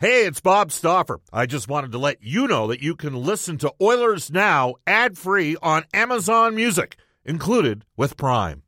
Hey, 0.00 0.26
it's 0.26 0.40
Bob 0.40 0.70
Stauffer. 0.70 1.18
I 1.32 1.46
just 1.46 1.66
wanted 1.66 1.90
to 1.90 1.98
let 1.98 2.22
you 2.22 2.46
know 2.46 2.68
that 2.68 2.80
you 2.80 2.94
can 2.94 3.16
listen 3.16 3.58
to 3.58 3.74
Oilers 3.82 4.30
Now 4.30 4.76
ad 4.86 5.18
free 5.18 5.56
on 5.60 5.86
Amazon 5.92 6.54
Music, 6.54 6.94
included 7.24 7.84
with 7.96 8.16
Prime. 8.16 8.62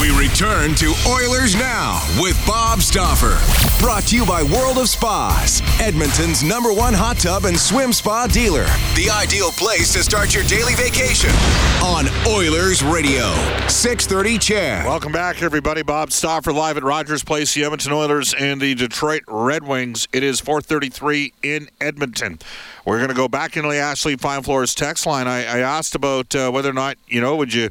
We 0.00 0.16
return 0.16 0.76
to 0.76 0.94
Oilers 1.08 1.56
Now 1.56 2.00
with 2.20 2.40
Bob 2.46 2.82
Stauffer. 2.82 3.71
Brought 3.82 4.04
to 4.04 4.16
you 4.16 4.24
by 4.24 4.44
World 4.44 4.78
of 4.78 4.88
Spas, 4.88 5.60
Edmonton's 5.80 6.44
number 6.44 6.72
one 6.72 6.94
hot 6.94 7.18
tub 7.18 7.46
and 7.46 7.58
swim 7.58 7.92
spa 7.92 8.28
dealer. 8.28 8.62
The 8.94 9.10
ideal 9.12 9.50
place 9.50 9.92
to 9.94 10.04
start 10.04 10.32
your 10.32 10.44
daily 10.44 10.76
vacation 10.76 11.30
on 11.82 12.06
Oilers 12.28 12.84
Radio. 12.84 13.34
630 13.66 14.38
CHED. 14.38 14.86
Welcome 14.86 15.10
back, 15.10 15.42
everybody. 15.42 15.82
Bob 15.82 16.12
Stauffer 16.12 16.52
live 16.52 16.76
at 16.76 16.84
Rogers 16.84 17.24
Place, 17.24 17.54
the 17.54 17.64
Edmonton 17.64 17.92
Oilers 17.92 18.32
and 18.34 18.60
the 18.60 18.76
Detroit 18.76 19.24
Red 19.26 19.66
Wings. 19.66 20.06
It 20.12 20.22
is 20.22 20.38
433 20.38 21.32
in 21.42 21.68
Edmonton. 21.80 22.38
We're 22.86 22.98
going 22.98 23.08
to 23.08 23.16
go 23.16 23.26
back 23.26 23.56
into 23.56 23.68
the 23.68 23.78
Ashley 23.78 24.14
Fine 24.14 24.44
Floors 24.44 24.76
text 24.76 25.06
line. 25.06 25.26
I, 25.26 25.38
I 25.38 25.58
asked 25.58 25.96
about 25.96 26.36
uh, 26.36 26.52
whether 26.52 26.70
or 26.70 26.74
not, 26.74 26.98
you 27.08 27.20
know, 27.20 27.34
would 27.34 27.52
you 27.52 27.70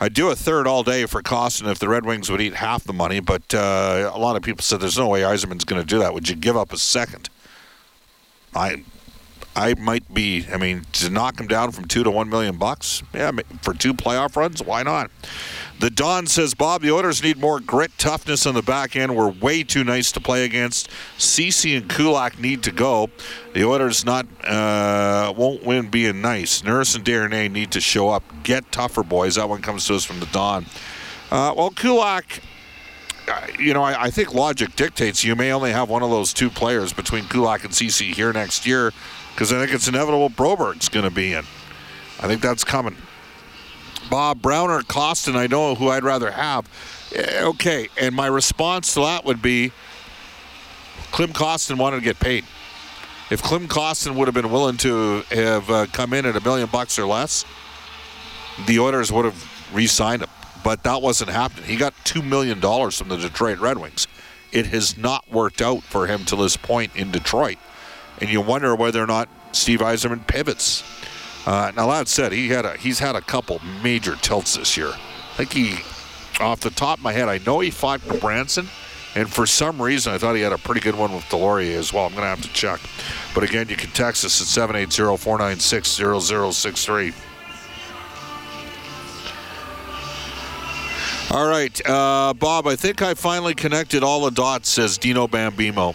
I'd 0.00 0.14
do 0.14 0.30
a 0.30 0.36
third 0.36 0.66
all 0.68 0.84
day 0.84 1.06
for 1.06 1.22
Kostin 1.22 1.70
if 1.70 1.80
the 1.80 1.88
Red 1.88 2.06
Wings 2.06 2.30
would 2.30 2.40
eat 2.40 2.54
half 2.54 2.84
the 2.84 2.92
money, 2.92 3.18
but 3.18 3.52
uh, 3.52 4.12
a 4.14 4.18
lot 4.18 4.36
of 4.36 4.42
people 4.42 4.62
said 4.62 4.80
there's 4.80 4.96
no 4.98 5.08
way 5.08 5.22
Yzerman's 5.22 5.64
going 5.64 5.82
to 5.82 5.86
do 5.86 5.98
that. 5.98 6.14
Would 6.14 6.28
you 6.28 6.36
give 6.36 6.56
up 6.56 6.72
a 6.72 6.78
second? 6.78 7.28
I 8.54 8.84
I 9.58 9.74
might 9.74 10.14
be. 10.14 10.46
I 10.52 10.56
mean, 10.56 10.86
to 10.92 11.10
knock 11.10 11.40
him 11.40 11.48
down 11.48 11.72
from 11.72 11.86
two 11.86 12.04
to 12.04 12.10
one 12.12 12.28
million 12.28 12.58
bucks, 12.58 13.02
yeah, 13.12 13.32
for 13.60 13.74
two 13.74 13.92
playoff 13.92 14.36
runs, 14.36 14.62
why 14.62 14.84
not? 14.84 15.10
The 15.80 15.90
Don 15.90 16.28
says, 16.28 16.54
Bob, 16.54 16.82
the 16.82 16.92
Oilers 16.92 17.24
need 17.24 17.38
more 17.38 17.58
grit, 17.58 17.90
toughness 17.98 18.46
on 18.46 18.54
the 18.54 18.62
back 18.62 18.94
end. 18.94 19.16
We're 19.16 19.28
way 19.28 19.64
too 19.64 19.82
nice 19.82 20.12
to 20.12 20.20
play 20.20 20.44
against. 20.44 20.88
Ceci 21.18 21.74
and 21.74 21.90
Kulak 21.90 22.38
need 22.38 22.62
to 22.64 22.70
go. 22.70 23.10
The 23.52 23.64
Oilers 23.64 24.04
not 24.04 24.26
uh, 24.44 25.34
won't 25.36 25.64
win 25.64 25.88
being 25.88 26.20
nice. 26.20 26.62
Nurse 26.62 26.94
and 26.94 27.04
Desharnais 27.04 27.50
need 27.50 27.72
to 27.72 27.80
show 27.80 28.10
up. 28.10 28.22
Get 28.44 28.70
tougher, 28.70 29.02
boys. 29.02 29.34
That 29.34 29.48
one 29.48 29.60
comes 29.60 29.86
to 29.88 29.96
us 29.96 30.04
from 30.04 30.20
the 30.20 30.26
Don. 30.26 30.66
Uh, 31.32 31.52
well, 31.56 31.70
Kulak, 31.70 32.42
uh, 33.28 33.46
you 33.58 33.74
know, 33.74 33.82
I, 33.82 34.04
I, 34.04 34.10
think 34.10 34.34
logic 34.34 34.74
dictates 34.76 35.22
you 35.22 35.36
may 35.36 35.52
only 35.52 35.72
have 35.72 35.90
one 35.90 36.02
of 36.02 36.10
those 36.10 36.32
two 36.32 36.48
players 36.48 36.92
between 36.92 37.24
Kulak 37.24 37.64
and 37.64 37.74
Ceci 37.74 38.12
here 38.12 38.32
next 38.32 38.66
year 38.66 38.92
because 39.38 39.52
I 39.52 39.60
think 39.60 39.72
it's 39.72 39.86
inevitable 39.86 40.30
Broberg's 40.30 40.88
going 40.88 41.04
to 41.04 41.14
be 41.14 41.32
in. 41.32 41.44
I 42.18 42.26
think 42.26 42.42
that's 42.42 42.64
coming. 42.64 42.96
Bob 44.10 44.42
Brown 44.42 44.68
or 44.68 44.80
Kostin, 44.80 45.36
I 45.36 45.46
know 45.46 45.76
who 45.76 45.90
I'd 45.90 46.02
rather 46.02 46.32
have. 46.32 46.68
Eh, 47.14 47.44
okay, 47.44 47.88
and 48.00 48.16
my 48.16 48.26
response 48.26 48.94
to 48.94 49.00
that 49.02 49.24
would 49.24 49.40
be 49.40 49.70
Klim 51.12 51.32
Kostin 51.32 51.78
wanted 51.78 51.98
to 51.98 52.02
get 52.02 52.18
paid. 52.18 52.46
If 53.30 53.40
Klim 53.40 53.68
Kostin 53.68 54.16
would 54.16 54.26
have 54.26 54.34
been 54.34 54.50
willing 54.50 54.76
to 54.78 55.22
have 55.30 55.70
uh, 55.70 55.86
come 55.92 56.14
in 56.14 56.26
at 56.26 56.34
a 56.34 56.40
million 56.40 56.68
bucks 56.68 56.98
or 56.98 57.06
less, 57.06 57.44
the 58.66 58.80
Oilers 58.80 59.12
would 59.12 59.24
have 59.24 59.72
re-signed 59.72 60.22
him. 60.22 60.30
But 60.64 60.82
that 60.82 61.00
wasn't 61.00 61.30
happening. 61.30 61.66
He 61.66 61.76
got 61.76 61.94
two 62.02 62.22
million 62.22 62.58
dollars 62.58 62.98
from 62.98 63.08
the 63.08 63.16
Detroit 63.16 63.60
Red 63.60 63.78
Wings. 63.78 64.08
It 64.50 64.66
has 64.66 64.98
not 64.98 65.30
worked 65.30 65.62
out 65.62 65.84
for 65.84 66.08
him 66.08 66.24
to 66.24 66.34
this 66.34 66.56
point 66.56 66.96
in 66.96 67.12
Detroit, 67.12 67.58
and 68.20 68.30
you 68.30 68.40
wonder 68.40 68.74
whether 68.74 69.02
or 69.02 69.06
not 69.06 69.28
Steve 69.52 69.80
Yzerman 69.80 70.26
pivots 70.26 70.82
uh, 71.48 71.72
now 71.74 71.88
that 71.88 72.06
said, 72.08 72.32
he 72.32 72.48
had 72.48 72.66
a 72.66 72.76
he's 72.76 72.98
had 72.98 73.16
a 73.16 73.22
couple 73.22 73.58
major 73.82 74.16
tilts 74.16 74.58
this 74.58 74.76
year. 74.76 74.90
I 74.90 75.44
think 75.44 75.54
he, 75.54 75.76
off 76.40 76.60
the 76.60 76.68
top 76.68 76.98
of 76.98 77.04
my 77.04 77.12
head, 77.12 77.30
I 77.30 77.38
know 77.38 77.60
he 77.60 77.70
fought 77.70 78.06
Branson, 78.20 78.68
and 79.14 79.32
for 79.32 79.46
some 79.46 79.80
reason 79.80 80.12
I 80.12 80.18
thought 80.18 80.34
he 80.34 80.42
had 80.42 80.52
a 80.52 80.58
pretty 80.58 80.82
good 80.82 80.94
one 80.94 81.14
with 81.14 81.24
Deslauriers 81.24 81.78
as 81.78 81.90
well. 81.90 82.04
I'm 82.04 82.12
to 82.12 82.20
have 82.20 82.42
to 82.42 82.52
check. 82.52 82.80
But 83.34 83.44
again, 83.44 83.70
you 83.70 83.76
can 83.76 83.88
text 83.92 84.26
us 84.26 84.42
at 84.42 84.48
780-496-0063. 84.74 87.14
All 91.30 91.48
right, 91.48 91.80
uh, 91.88 92.34
Bob, 92.34 92.66
I 92.66 92.76
think 92.76 93.00
I 93.00 93.14
finally 93.14 93.54
connected 93.54 94.02
all 94.02 94.26
the 94.26 94.30
dots, 94.30 94.68
says 94.68 94.98
Dino 94.98 95.26
Bambino. 95.26 95.94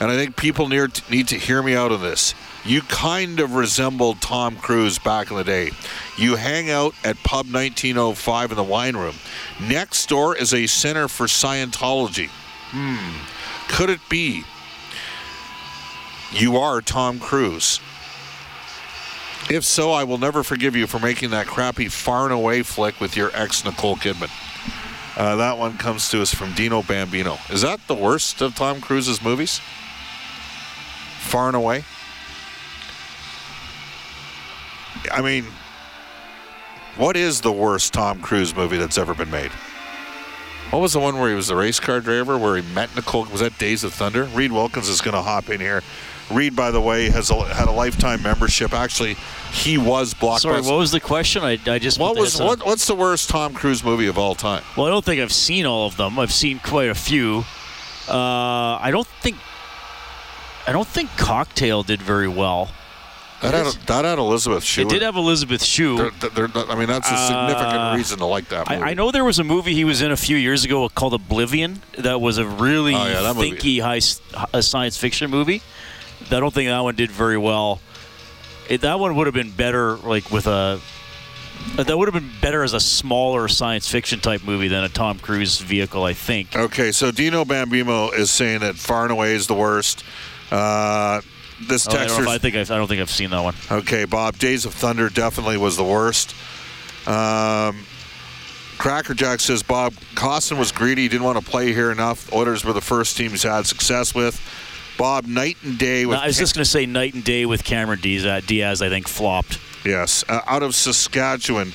And 0.00 0.10
I 0.10 0.16
think 0.16 0.36
people 0.36 0.68
need 0.68 1.28
to 1.28 1.36
hear 1.36 1.62
me 1.62 1.74
out 1.74 1.90
on 1.90 2.00
this 2.00 2.34
you 2.64 2.82
kind 2.82 3.40
of 3.40 3.54
resembled 3.54 4.20
Tom 4.20 4.56
Cruise 4.56 4.98
back 4.98 5.30
in 5.30 5.36
the 5.36 5.44
day. 5.44 5.70
You 6.16 6.36
hang 6.36 6.70
out 6.70 6.94
at 7.04 7.16
Pub 7.22 7.46
1905 7.46 8.50
in 8.50 8.56
the 8.56 8.62
wine 8.62 8.96
room. 8.96 9.14
Next 9.60 10.08
door 10.08 10.36
is 10.36 10.52
a 10.52 10.66
center 10.66 11.08
for 11.08 11.26
Scientology. 11.26 12.28
Hmm. 12.70 13.24
Could 13.68 13.90
it 13.90 14.00
be 14.08 14.44
you 16.32 16.58
are 16.58 16.82
Tom 16.82 17.18
Cruise? 17.18 17.80
If 19.50 19.64
so, 19.64 19.92
I 19.92 20.04
will 20.04 20.18
never 20.18 20.42
forgive 20.42 20.76
you 20.76 20.86
for 20.86 20.98
making 20.98 21.30
that 21.30 21.46
crappy 21.46 21.88
far 21.88 22.24
and 22.24 22.34
away 22.34 22.62
flick 22.62 23.00
with 23.00 23.16
your 23.16 23.30
ex 23.32 23.64
Nicole 23.64 23.96
Kidman. 23.96 24.30
Uh, 25.16 25.36
that 25.36 25.56
one 25.56 25.78
comes 25.78 26.10
to 26.10 26.20
us 26.20 26.34
from 26.34 26.52
Dino 26.52 26.82
Bambino. 26.82 27.38
Is 27.48 27.62
that 27.62 27.80
the 27.86 27.94
worst 27.94 28.42
of 28.42 28.54
Tom 28.54 28.82
Cruise's 28.82 29.22
movies? 29.22 29.62
Far 31.28 31.48
and 31.48 31.56
away? 31.56 31.84
I 35.12 35.20
mean, 35.20 35.44
what 36.96 37.16
is 37.16 37.42
the 37.42 37.52
worst 37.52 37.92
Tom 37.92 38.20
Cruise 38.20 38.56
movie 38.56 38.78
that's 38.78 38.96
ever 38.96 39.14
been 39.14 39.30
made? 39.30 39.50
What 40.70 40.80
was 40.80 40.94
the 40.94 41.00
one 41.00 41.18
where 41.18 41.28
he 41.28 41.34
was 41.34 41.48
the 41.48 41.56
race 41.56 41.80
car 41.80 42.00
driver 42.00 42.36
where 42.38 42.56
he 42.56 42.74
met 42.74 42.94
Nicole? 42.96 43.26
Was 43.26 43.40
that 43.40 43.58
Days 43.58 43.84
of 43.84 43.92
Thunder? 43.92 44.24
Reed 44.24 44.52
Wilkins 44.52 44.88
is 44.88 45.00
going 45.00 45.14
to 45.14 45.22
hop 45.22 45.50
in 45.50 45.60
here. 45.60 45.82
Reed, 46.30 46.56
by 46.56 46.70
the 46.70 46.80
way, 46.80 47.10
has 47.10 47.30
a, 47.30 47.44
had 47.54 47.68
a 47.68 47.72
lifetime 47.72 48.22
membership. 48.22 48.72
Actually, 48.72 49.14
he 49.52 49.78
was 49.78 50.14
blockbuster. 50.14 50.40
Sorry, 50.40 50.60
what 50.62 50.78
was 50.78 50.92
the 50.92 51.00
question? 51.00 51.42
I, 51.42 51.58
I 51.66 51.78
just 51.78 51.98
what 51.98 52.16
was 52.16 52.38
what, 52.38 52.64
what's 52.64 52.86
the 52.86 52.94
worst 52.94 53.30
Tom 53.30 53.54
Cruise 53.54 53.84
movie 53.84 54.06
of 54.06 54.18
all 54.18 54.34
time? 54.34 54.62
Well, 54.76 54.86
I 54.86 54.90
don't 54.90 55.04
think 55.04 55.20
I've 55.20 55.32
seen 55.32 55.66
all 55.66 55.86
of 55.86 55.96
them. 55.96 56.18
I've 56.18 56.32
seen 56.32 56.58
quite 56.58 56.90
a 56.90 56.94
few. 56.94 57.44
Uh, 58.08 58.78
I 58.80 58.88
don't 58.90 59.06
think 59.06 59.36
I 60.68 60.72
don't 60.72 60.86
think 60.86 61.08
Cocktail 61.16 61.82
did 61.82 62.02
very 62.02 62.28
well. 62.28 62.70
That 63.40 63.54
had, 63.54 63.74
that 63.86 64.04
had 64.04 64.18
Elizabeth 64.18 64.62
Shue. 64.62 64.82
It 64.82 64.90
did 64.90 65.00
have 65.00 65.16
Elizabeth 65.16 65.64
Shue. 65.64 65.96
They're, 65.96 66.28
they're, 66.28 66.48
I 66.68 66.74
mean, 66.74 66.88
that's 66.88 67.10
a 67.10 67.16
significant 67.16 67.80
uh, 67.80 67.94
reason 67.96 68.18
to 68.18 68.26
like 68.26 68.48
that 68.50 68.68
movie. 68.68 68.82
I, 68.82 68.90
I, 68.90 68.94
know 68.94 69.10
there 69.10 69.24
was 69.24 69.38
a 69.38 69.44
movie 69.44 69.72
he 69.72 69.84
was 69.84 70.02
in 70.02 70.10
a 70.10 70.16
few 70.16 70.36
years 70.36 70.66
ago 70.66 70.86
called 70.90 71.14
Oblivion 71.14 71.80
that 71.96 72.20
was 72.20 72.36
a 72.36 72.46
really 72.46 72.94
oh, 72.94 73.06
yeah, 73.06 73.32
thinky 73.32 73.80
high 73.80 74.00
a 74.52 74.62
science 74.62 74.98
fiction 74.98 75.30
movie. 75.30 75.62
I 76.26 76.40
don't 76.40 76.52
think 76.52 76.68
that 76.68 76.80
one 76.80 76.96
did 76.96 77.10
very 77.10 77.38
well. 77.38 77.80
It, 78.68 78.82
that 78.82 79.00
one 79.00 79.16
would 79.16 79.26
have 79.26 79.34
been 79.34 79.52
better, 79.52 79.96
like 79.96 80.30
with 80.30 80.46
a. 80.46 80.80
That 81.76 81.96
would 81.96 82.12
have 82.12 82.14
been 82.14 82.32
better 82.42 82.62
as 82.62 82.74
a 82.74 82.80
smaller 82.80 83.48
science 83.48 83.88
fiction 83.88 84.20
type 84.20 84.44
movie 84.44 84.68
than 84.68 84.84
a 84.84 84.88
Tom 84.90 85.18
Cruise 85.18 85.60
vehicle, 85.60 86.04
I 86.04 86.12
think. 86.12 86.54
Okay, 86.54 86.92
so 86.92 87.10
Dino 87.10 87.46
Bambino 87.46 88.10
is 88.10 88.30
saying 88.30 88.60
that 88.60 88.76
Far 88.76 89.04
and 89.04 89.12
Away 89.12 89.34
is 89.34 89.46
the 89.46 89.54
worst. 89.54 90.04
Uh, 90.50 91.20
this 91.66 91.86
oh, 91.88 91.90
texter. 91.90 92.26
I, 92.26 92.34
I, 92.34 92.38
think 92.38 92.56
I've, 92.56 92.70
I 92.70 92.76
don't 92.76 92.88
think 92.88 93.00
I've 93.00 93.10
seen 93.10 93.30
that 93.30 93.42
one. 93.42 93.54
Okay, 93.70 94.04
Bob. 94.04 94.38
Days 94.38 94.64
of 94.64 94.74
Thunder 94.74 95.08
definitely 95.08 95.56
was 95.56 95.76
the 95.76 95.84
worst. 95.84 96.34
Um, 97.06 97.84
Crackerjack 98.78 99.40
says 99.40 99.62
Bob 99.62 99.92
Kostin 100.14 100.58
was 100.58 100.72
greedy. 100.72 101.02
He 101.02 101.08
didn't 101.08 101.24
want 101.24 101.38
to 101.38 101.50
play 101.50 101.72
here 101.72 101.90
enough. 101.90 102.32
Oilers 102.32 102.64
were 102.64 102.72
the 102.72 102.80
first 102.80 103.16
team 103.16 103.30
he's 103.30 103.42
had 103.42 103.66
success 103.66 104.14
with. 104.14 104.40
Bob, 104.96 105.26
Knight 105.26 105.56
and 105.62 105.78
Day. 105.78 106.06
With 106.06 106.16
no, 106.16 106.22
I 106.22 106.26
was 106.26 106.36
just 106.36 106.54
going 106.54 106.64
to 106.64 106.70
say 106.70 106.86
Knight 106.86 107.14
and 107.14 107.24
Day 107.24 107.46
with 107.46 107.64
Cameron 107.64 108.00
Diaz. 108.00 108.44
Diaz, 108.46 108.82
I 108.82 108.88
think, 108.88 109.08
flopped. 109.08 109.58
Yes, 109.84 110.24
uh, 110.28 110.40
out 110.46 110.62
of 110.62 110.74
Saskatchewan. 110.74 111.72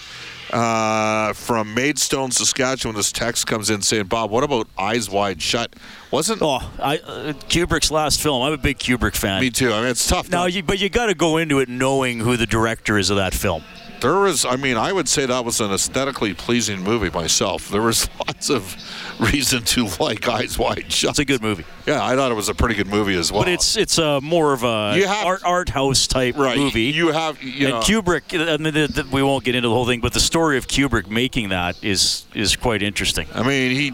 Uh, 0.53 1.33
from 1.33 1.73
Maidstone, 1.73 2.29
Saskatchewan, 2.29 2.95
this 2.95 3.11
text 3.11 3.47
comes 3.47 3.71
in 3.71 3.81
saying, 3.81 4.05
"Bob, 4.05 4.29
what 4.29 4.43
about 4.43 4.67
Eyes 4.77 5.09
Wide 5.09 5.41
Shut? 5.41 5.75
Wasn't 6.11 6.43
oh, 6.43 6.59
I, 6.79 6.99
uh, 6.99 7.33
Kubrick's 7.49 7.89
last 7.89 8.21
film? 8.21 8.43
I'm 8.43 8.53
a 8.53 8.57
big 8.57 8.77
Kubrick 8.77 9.15
fan. 9.15 9.41
Me 9.41 9.49
too. 9.49 9.73
I 9.73 9.79
mean, 9.81 9.89
it's 9.89 10.07
tough. 10.07 10.29
Now, 10.29 10.45
you, 10.45 10.61
but 10.61 10.77
you 10.77 10.89
got 10.89 11.07
to 11.07 11.15
go 11.15 11.37
into 11.37 11.57
it 11.57 11.69
knowing 11.69 12.19
who 12.19 12.37
the 12.37 12.45
director 12.45 12.99
is 12.99 13.09
of 13.09 13.17
that 13.17 13.33
film. 13.33 13.63
There 14.03 14.19
was, 14.19 14.43
I 14.43 14.57
mean, 14.57 14.75
I 14.75 14.91
would 14.91 15.07
say 15.07 15.25
that 15.25 15.45
was 15.45 15.61
an 15.61 15.71
aesthetically 15.71 16.33
pleasing 16.33 16.81
movie 16.81 17.09
myself. 17.09 17.69
There 17.69 17.81
was 17.81 18.09
lots 18.27 18.49
of 18.49 18.75
reason 19.17 19.63
to 19.63 19.87
like 19.97 20.27
Eyes 20.27 20.59
Wide 20.59 20.91
Shut. 20.91 21.11
It's 21.11 21.19
a 21.19 21.25
good 21.25 21.41
movie. 21.41 21.63
Yeah, 21.85 22.05
I 22.05 22.17
thought 22.17 22.29
it 22.29 22.35
was 22.35 22.49
a 22.49 22.53
pretty 22.53 22.75
good 22.75 22.87
movie 22.87 23.15
as 23.15 23.31
well. 23.31 23.43
But 23.43 23.47
it's 23.47 23.77
it's 23.77 23.97
a 23.97 24.19
more 24.19 24.51
of 24.51 24.63
a 24.63 24.99
have, 25.07 25.25
art 25.25 25.43
art 25.45 25.69
house 25.69 26.05
type 26.05 26.35
right. 26.35 26.57
movie. 26.57 26.83
You 26.83 27.13
have 27.13 27.41
you 27.41 27.67
and 27.67 27.75
know, 27.75 27.79
Kubrick. 27.79 28.37
Uh, 28.37 28.53
I 28.53 28.57
mean, 28.57 28.73
the, 28.73 28.87
the, 28.87 29.07
we 29.09 29.23
won't 29.23 29.45
get 29.45 29.55
into 29.55 29.69
the 29.69 29.73
whole 29.73 29.85
thing, 29.85 30.01
but 30.01 30.11
the 30.11 30.19
story 30.19 30.57
of 30.57 30.67
Kubrick 30.67 31.07
making 31.07 31.49
that 31.49 31.81
is 31.81 32.25
is 32.33 32.57
quite 32.57 32.83
interesting. 32.83 33.27
I 33.33 33.43
mean, 33.43 33.71
he 33.71 33.93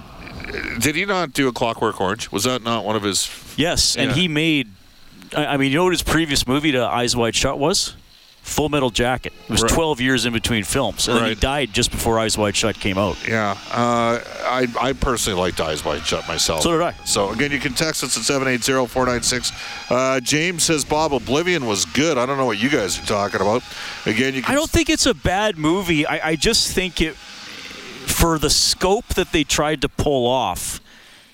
did 0.79 0.95
he 0.95 1.05
not 1.05 1.33
do 1.33 1.47
a 1.47 1.53
Clockwork 1.53 2.01
Orange? 2.01 2.31
Was 2.31 2.45
that 2.45 2.63
not 2.63 2.83
one 2.83 2.95
of 2.95 3.03
his? 3.03 3.29
Yes, 3.57 3.95
yeah. 3.95 4.03
and 4.03 4.11
he 4.13 4.27
made. 4.27 4.69
I 5.35 5.57
mean, 5.57 5.71
you 5.71 5.77
know 5.77 5.83
what 5.83 5.93
his 5.93 6.01
previous 6.01 6.47
movie 6.47 6.71
to 6.71 6.83
Eyes 6.83 7.15
Wide 7.15 7.35
Shut 7.35 7.59
was? 7.59 7.95
Full 8.49 8.69
Metal 8.69 8.89
Jacket. 8.89 9.33
It 9.43 9.49
was 9.49 9.61
right. 9.61 9.71
12 9.71 10.01
years 10.01 10.25
in 10.25 10.33
between 10.33 10.63
films, 10.63 11.07
and 11.07 11.19
right. 11.19 11.29
he 11.29 11.35
died 11.35 11.73
just 11.73 11.91
before 11.91 12.19
Eyes 12.19 12.37
Wide 12.37 12.55
Shut 12.55 12.75
came 12.75 12.97
out. 12.97 13.17
Yeah, 13.27 13.51
uh, 13.71 14.19
I, 14.43 14.67
I 14.79 14.93
personally 14.93 15.39
liked 15.39 15.61
Eyes 15.61 15.85
Wide 15.85 16.05
Shut 16.05 16.27
myself. 16.27 16.61
So 16.61 16.71
did 16.71 16.81
I. 16.81 16.91
So 17.05 17.31
again, 17.31 17.51
you 17.51 17.59
can 17.59 17.73
text 17.73 18.03
us 18.03 18.17
at 18.17 18.23
780-496. 18.23 19.91
Uh, 19.91 20.19
James 20.19 20.63
says 20.63 20.83
Bob 20.83 21.13
Oblivion 21.13 21.65
was 21.65 21.85
good. 21.85 22.17
I 22.17 22.25
don't 22.25 22.37
know 22.37 22.45
what 22.45 22.61
you 22.61 22.69
guys 22.69 22.99
are 22.99 23.05
talking 23.05 23.41
about. 23.41 23.63
Again, 24.05 24.33
you. 24.33 24.41
Can... 24.41 24.51
I 24.51 24.55
don't 24.55 24.69
think 24.69 24.89
it's 24.89 25.05
a 25.05 25.13
bad 25.13 25.57
movie. 25.57 26.05
I, 26.05 26.29
I 26.29 26.35
just 26.35 26.73
think 26.73 27.01
it 27.01 27.15
for 27.15 28.39
the 28.39 28.49
scope 28.49 29.07
that 29.13 29.31
they 29.31 29.43
tried 29.43 29.81
to 29.81 29.89
pull 29.89 30.27
off 30.27 30.81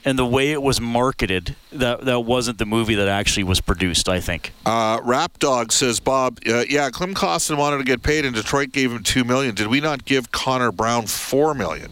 and 0.06 0.20
the 0.20 0.26
way 0.26 0.52
it 0.52 0.62
was 0.62 0.80
marketed, 0.80 1.56
that 1.74 2.06
that 2.06 2.22
wasn't 2.22 2.60
the 2.60 2.66
movie 2.66 2.96
that 2.96 3.08
actually 3.08 3.44
was 3.44 3.60
produced. 3.60 4.08
I 4.08 4.22
think. 4.22 4.54
Uh, 4.66 5.02
Rap 5.04 5.40
Dog 5.40 5.72
says, 5.72 6.00
Bob, 6.00 6.40
uh, 6.48 6.64
yeah, 6.70 6.90
Klim 6.92 7.16
Kostin 7.16 7.58
wanted 7.58 7.80
to 7.80 7.84
get 7.84 8.04
paid, 8.04 8.24
and 8.24 8.36
Detroit 8.36 8.72
gave 8.72 8.92
him 8.92 9.04
two 9.04 9.24
million. 9.24 9.56
Did 9.56 9.68
we 9.68 9.82
not 9.82 10.06
give 10.06 10.32
Connor 10.32 10.72
Brown 10.72 11.08
four 11.08 11.54
million? 11.56 11.92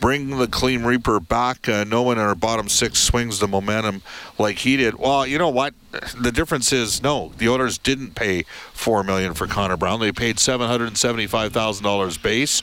Bring 0.00 0.38
the 0.38 0.46
Clean 0.46 0.84
Reaper 0.84 1.18
back. 1.18 1.68
Uh, 1.68 1.82
no 1.82 2.02
one 2.02 2.18
in 2.18 2.24
our 2.24 2.36
bottom 2.36 2.68
six 2.68 3.00
swings 3.00 3.40
the 3.40 3.48
momentum 3.48 4.02
like 4.38 4.58
he 4.58 4.76
did. 4.76 4.94
Well, 4.94 5.26
you 5.26 5.38
know 5.38 5.48
what? 5.48 5.74
The 6.16 6.30
difference 6.30 6.72
is 6.72 7.02
no. 7.02 7.32
The 7.36 7.48
Oilers 7.48 7.78
didn't 7.78 8.14
pay 8.14 8.44
four 8.72 9.02
million 9.02 9.34
for 9.34 9.48
Connor 9.48 9.76
Brown. 9.76 9.98
They 9.98 10.12
paid 10.12 10.38
seven 10.38 10.68
hundred 10.68 10.86
and 10.86 10.96
seventy-five 10.96 11.52
thousand 11.52 11.82
dollars 11.82 12.16
base 12.16 12.62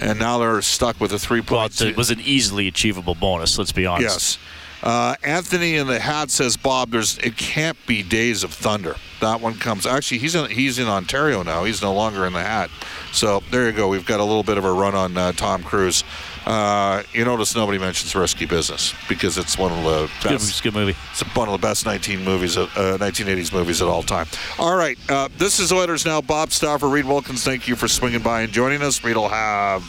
and 0.00 0.18
now 0.18 0.38
they're 0.38 0.62
stuck 0.62 1.00
with 1.00 1.12
a 1.12 1.18
three 1.18 1.40
point. 1.40 1.80
Well, 1.80 1.88
it 1.88 1.96
was 1.96 2.10
an 2.10 2.20
easily 2.20 2.68
achievable 2.68 3.14
bonus. 3.14 3.58
Let's 3.58 3.72
be 3.72 3.86
honest. 3.86 4.38
Yes. 4.38 4.38
Uh, 4.80 5.16
Anthony 5.24 5.74
in 5.74 5.88
the 5.88 5.98
hat 5.98 6.30
says, 6.30 6.56
"Bob, 6.56 6.90
there's 6.90 7.18
it 7.18 7.36
can't 7.36 7.76
be 7.86 8.02
Days 8.02 8.44
of 8.44 8.52
Thunder. 8.52 8.94
That 9.20 9.40
one 9.40 9.54
comes. 9.54 9.86
Actually, 9.86 10.18
he's 10.18 10.36
in 10.36 10.50
he's 10.50 10.78
in 10.78 10.86
Ontario 10.86 11.42
now. 11.42 11.64
He's 11.64 11.82
no 11.82 11.92
longer 11.92 12.24
in 12.26 12.32
the 12.32 12.42
hat. 12.42 12.70
So 13.12 13.42
there 13.50 13.66
you 13.66 13.72
go. 13.72 13.88
We've 13.88 14.06
got 14.06 14.20
a 14.20 14.24
little 14.24 14.44
bit 14.44 14.56
of 14.56 14.64
a 14.64 14.72
run 14.72 14.94
on 14.94 15.16
uh, 15.16 15.32
Tom 15.32 15.64
Cruise. 15.64 16.04
Uh, 16.48 17.02
you 17.12 17.26
notice 17.26 17.54
nobody 17.54 17.78
mentions 17.78 18.14
Risky 18.14 18.46
Business 18.46 18.94
because 19.06 19.36
it's 19.36 19.58
one 19.58 19.70
of 19.70 19.84
the 19.84 20.10
best. 20.26 20.48
It's 20.48 20.60
a 20.60 20.62
good 20.62 20.72
movie. 20.72 20.96
It's 21.10 21.20
one 21.36 21.46
of 21.46 21.52
the 21.52 21.66
best 21.66 21.84
19 21.84 22.24
movies, 22.24 22.56
uh, 22.56 22.66
1980s 22.98 23.52
movies 23.52 23.82
at 23.82 23.88
all 23.88 24.02
time. 24.02 24.26
All 24.58 24.74
right, 24.74 24.96
uh, 25.10 25.28
this 25.36 25.60
is 25.60 25.72
Oilers 25.72 26.06
now. 26.06 26.22
Bob 26.22 26.50
Stauffer, 26.50 26.88
Reed 26.88 27.04
Wilkins. 27.04 27.44
Thank 27.44 27.68
you 27.68 27.76
for 27.76 27.86
swinging 27.86 28.22
by 28.22 28.40
and 28.40 28.50
joining 28.50 28.80
us. 28.80 29.04
Reed 29.04 29.16
will 29.16 29.28
have. 29.28 29.84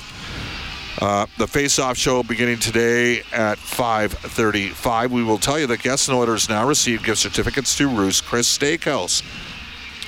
Uh, 1.02 1.26
the 1.38 1.48
face-off 1.48 1.96
show 1.96 2.24
beginning 2.24 2.60
today 2.60 3.24
at 3.32 3.58
5:35. 3.58 5.12
We 5.12 5.24
will 5.24 5.38
tell 5.38 5.58
you 5.58 5.66
that 5.68 5.82
guests 5.82 6.10
and 6.10 6.18
Oilers 6.18 6.50
now 6.50 6.68
receive 6.68 7.04
gift 7.04 7.22
certificates 7.22 7.78
to 7.78 7.88
Ruth's 7.88 8.20
Chris 8.20 8.58
Steakhouse. 8.58 9.24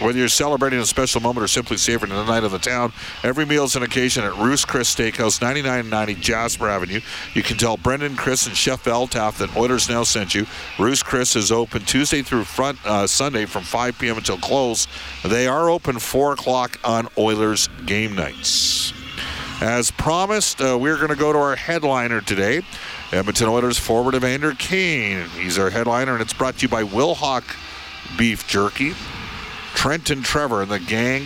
Whether 0.01 0.17
you're 0.17 0.29
celebrating 0.29 0.79
a 0.79 0.85
special 0.87 1.21
moment 1.21 1.43
or 1.43 1.47
simply 1.47 1.77
savoring 1.77 2.11
the 2.11 2.25
night 2.25 2.43
of 2.43 2.51
the 2.51 2.57
town, 2.57 2.91
every 3.23 3.45
meal 3.45 3.65
is 3.65 3.75
an 3.75 3.83
occasion 3.83 4.23
at 4.23 4.35
Ruth's 4.35 4.65
Chris 4.65 4.95
Steakhouse, 4.95 5.39
9990 5.39 6.19
Jasper 6.19 6.67
Avenue. 6.67 7.01
You 7.35 7.43
can 7.43 7.57
tell 7.57 7.77
Brendan, 7.77 8.15
Chris, 8.15 8.47
and 8.47 8.57
Chef 8.57 8.83
Eltaff 8.85 9.37
that 9.37 9.55
Oilers 9.55 9.89
now 9.89 10.01
sent 10.01 10.33
you. 10.33 10.47
Ruth's 10.79 11.03
Chris 11.03 11.35
is 11.35 11.51
open 11.51 11.83
Tuesday 11.85 12.23
through 12.23 12.45
front, 12.45 12.83
uh, 12.83 13.05
Sunday 13.05 13.45
from 13.45 13.61
5 13.61 13.99
p.m. 13.99 14.17
until 14.17 14.37
close. 14.37 14.87
They 15.23 15.45
are 15.45 15.69
open 15.69 15.99
4 15.99 16.33
o'clock 16.33 16.79
on 16.83 17.07
Oilers 17.15 17.67
game 17.85 18.15
nights. 18.15 18.93
As 19.61 19.91
promised, 19.91 20.61
uh, 20.61 20.79
we're 20.81 20.97
going 20.97 21.09
to 21.09 21.15
go 21.15 21.31
to 21.31 21.37
our 21.37 21.55
headliner 21.55 22.21
today. 22.21 22.63
Edmonton 23.11 23.49
Oilers 23.49 23.77
forward 23.77 24.15
Evander 24.15 24.53
Kane. 24.53 25.29
He's 25.37 25.59
our 25.59 25.69
headliner, 25.69 26.13
and 26.13 26.21
it's 26.23 26.33
brought 26.33 26.57
to 26.57 26.61
you 26.63 26.69
by 26.69 26.81
Wilhauk 26.81 27.43
Beef 28.17 28.47
Jerky. 28.47 28.95
Trent 29.81 30.11
and 30.11 30.23
Trevor 30.23 30.61
and 30.61 30.69
the 30.69 30.77
gang 30.77 31.23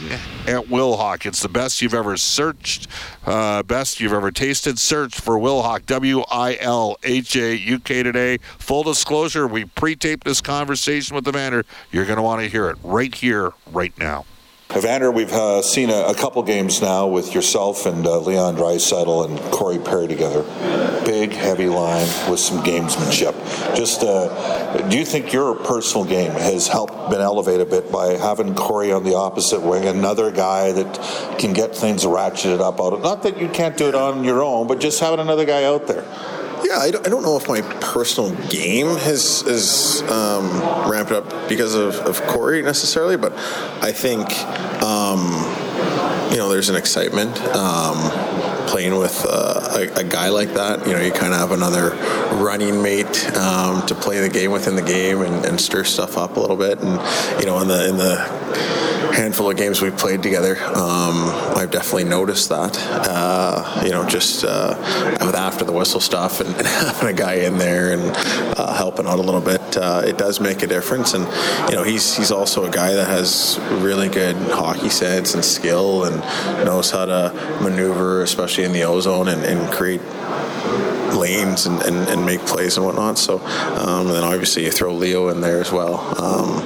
at 0.48 0.68
Wilhauk. 0.68 1.26
It's 1.26 1.42
the 1.42 1.50
best 1.50 1.82
you've 1.82 1.94
ever 1.94 2.16
searched, 2.16 2.88
uh, 3.26 3.64
best 3.64 4.00
you've 4.00 4.14
ever 4.14 4.32
tasted. 4.32 4.80
Search 4.80 5.20
for 5.20 5.38
Wilhauk, 5.38 5.86
W 5.88 6.22
I 6.32 6.56
L 6.62 6.96
H 7.04 7.36
A 7.36 7.54
U 7.54 7.80
K 7.80 8.02
today. 8.02 8.38
Full 8.58 8.84
disclosure, 8.84 9.46
we 9.46 9.66
pre 9.66 9.98
taped 9.98 10.24
this 10.24 10.40
conversation 10.40 11.18
with 11.18 11.28
Evander. 11.28 11.66
You're 11.92 12.06
going 12.06 12.16
to 12.16 12.22
want 12.24 12.44
to 12.44 12.48
hear 12.48 12.70
it 12.70 12.78
right 12.82 13.14
here, 13.14 13.52
right 13.74 13.92
now. 14.00 14.24
Evander, 14.76 15.10
we've 15.10 15.32
uh, 15.32 15.62
seen 15.62 15.90
a, 15.90 16.08
a, 16.08 16.14
couple 16.14 16.44
games 16.44 16.82
now 16.82 17.08
with 17.08 17.34
yourself 17.34 17.86
and 17.86 18.06
uh, 18.06 18.20
Leon 18.20 18.58
Draisaitl 18.58 19.26
and 19.26 19.40
Corey 19.54 19.80
Perry 19.80 20.06
together. 20.06 20.44
Big, 21.06 21.32
heavy 21.32 21.68
line 21.68 22.08
with 22.30 22.42
some 22.42 22.62
gamesmanship. 22.62 23.34
Just, 23.74 24.04
uh, 24.04 24.86
do 24.90 24.98
you 24.98 25.06
think 25.06 25.32
your 25.32 25.56
personal 25.56 26.04
game 26.04 26.32
has 26.32 26.68
helped 26.68 27.10
been 27.10 27.22
elevated 27.22 27.62
a 27.62 27.70
bit 27.70 27.90
by 27.90 28.18
having 28.18 28.54
Corey 28.54 28.92
on 28.92 29.06
the 29.06 29.16
opposite 29.16 29.62
wing, 29.62 29.86
another 29.86 30.30
guy 30.30 30.74
that 30.74 31.40
can 31.40 31.54
get 31.54 31.74
things 31.74 32.04
ratcheted 32.04 32.60
up 32.60 32.82
out 32.82 32.92
of? 32.92 33.02
Not 33.02 33.24
that 33.24 33.40
you 33.40 33.48
can't 33.48 33.78
do 33.78 33.88
it 33.88 33.96
on 33.96 34.26
your 34.26 34.44
own, 34.44 34.68
but 34.68 34.82
just 34.82 35.00
having 35.00 35.22
another 35.22 35.46
guy 35.46 35.64
out 35.64 35.88
there. 35.88 36.04
Yeah, 36.64 36.78
I 36.78 36.92
don't, 36.92 37.06
I 37.06 37.10
don't, 37.10 37.24
know 37.24 37.38
if 37.38 37.48
my 37.48 37.62
personal 37.80 38.32
game 38.48 38.88
has 38.98 39.42
has 39.42 40.02
um, 40.04 40.90
ramped 40.90 41.12
up 41.12 41.50
because 41.50 41.76
of, 41.76 41.96
of 41.96 42.22
Corey 42.28 42.62
necessarily, 42.62 43.18
but 43.18 43.34
I 43.82 43.92
think 43.92 44.32
um, 44.82 45.20
you 46.32 46.38
know 46.38 46.50
there's 46.50 46.70
an 46.70 46.76
excitement. 46.76 47.40
Um, 47.56 48.46
playing 48.68 48.98
with 48.98 49.26
uh, 49.30 49.78
a, 49.96 50.00
a, 50.00 50.04
guy 50.04 50.28
like 50.30 50.54
that, 50.56 50.86
you 50.88 50.94
know, 50.94 51.00
you 51.00 51.12
kind 51.12 51.32
of 51.34 51.40
have 51.40 51.52
another 51.52 51.92
running 52.44 52.82
mate 52.82 53.26
um, 53.38 53.86
to 53.86 53.94
play 53.94 54.20
the 54.20 54.28
game 54.28 54.52
within 54.52 54.76
the 54.76 54.82
game 54.82 55.22
and, 55.22 55.46
and, 55.46 55.62
stir 55.62 55.84
stuff 55.84 56.18
up 56.18 56.36
a 56.36 56.40
little 56.40 56.58
bit. 56.58 56.80
And 56.80 57.00
you 57.40 57.46
know, 57.46 57.62
in 57.62 57.68
the 57.68 57.88
in 57.88 57.98
the 57.98 58.85
handful 59.16 59.50
of 59.50 59.58
games 59.58 59.82
we've 59.82 59.98
played 59.98 60.22
together, 60.22 60.58
um, 60.66 61.30
I've 61.56 61.72
definitely 61.72 62.04
noticed 62.04 62.50
that. 62.50 62.78
Uh, 62.78 63.82
you 63.86 63.92
know, 63.92 64.06
just 64.06 64.44
uh, 64.44 64.76
with 65.22 65.36
after 65.36 65.64
the 65.64 65.72
whistle 65.72 66.02
stuff 66.02 66.42
and, 66.42 66.50
and, 66.58 66.68
having 66.68 67.10
a 67.10 67.14
guy 67.14 67.36
in 67.36 67.58
there 67.58 67.94
and 67.94 68.02
uh, 68.58 68.74
helping 68.74 69.08
out 69.08 69.20
a 69.20 69.22
little 69.22 69.42
bit, 69.42 69.78
uh, 69.78 70.02
it 70.06 70.18
does 70.18 70.40
make 70.40 70.64
a 70.64 70.68
difference. 70.68 71.14
And 71.14 71.26
you 71.70 71.76
know, 71.76 71.84
he's 71.84 72.16
he's 72.16 72.32
also 72.32 72.66
a 72.66 72.72
guy 72.72 72.94
that 72.94 73.08
has 73.08 73.60
really 73.82 74.10
good 74.10 74.36
hockey 74.36 74.90
sense 74.90 75.34
and 75.34 75.44
skill 75.44 76.06
and 76.06 76.20
knows 76.66 76.92
how 76.92 77.06
to 77.06 77.60
maneuver, 77.62 78.22
especially 78.22 78.66
in 78.66 78.74
the 78.74 78.84
O-zone, 78.84 79.30
and, 79.30 79.44
and 79.44 79.72
create 79.72 80.02
lanes 81.16 81.66
and, 81.66 81.82
and, 81.82 82.08
and, 82.10 82.26
make 82.26 82.42
plays 82.42 82.78
and 82.78 82.86
whatnot. 82.86 83.18
So, 83.18 83.40
um, 83.40 84.08
and 84.08 84.16
then 84.16 84.24
obviously 84.24 84.66
you 84.66 84.72
throw 84.72 84.94
Leo 84.94 85.30
in 85.30 85.42
there 85.42 85.62
as 85.62 85.72
well. 85.72 86.00
Um, 86.22 86.64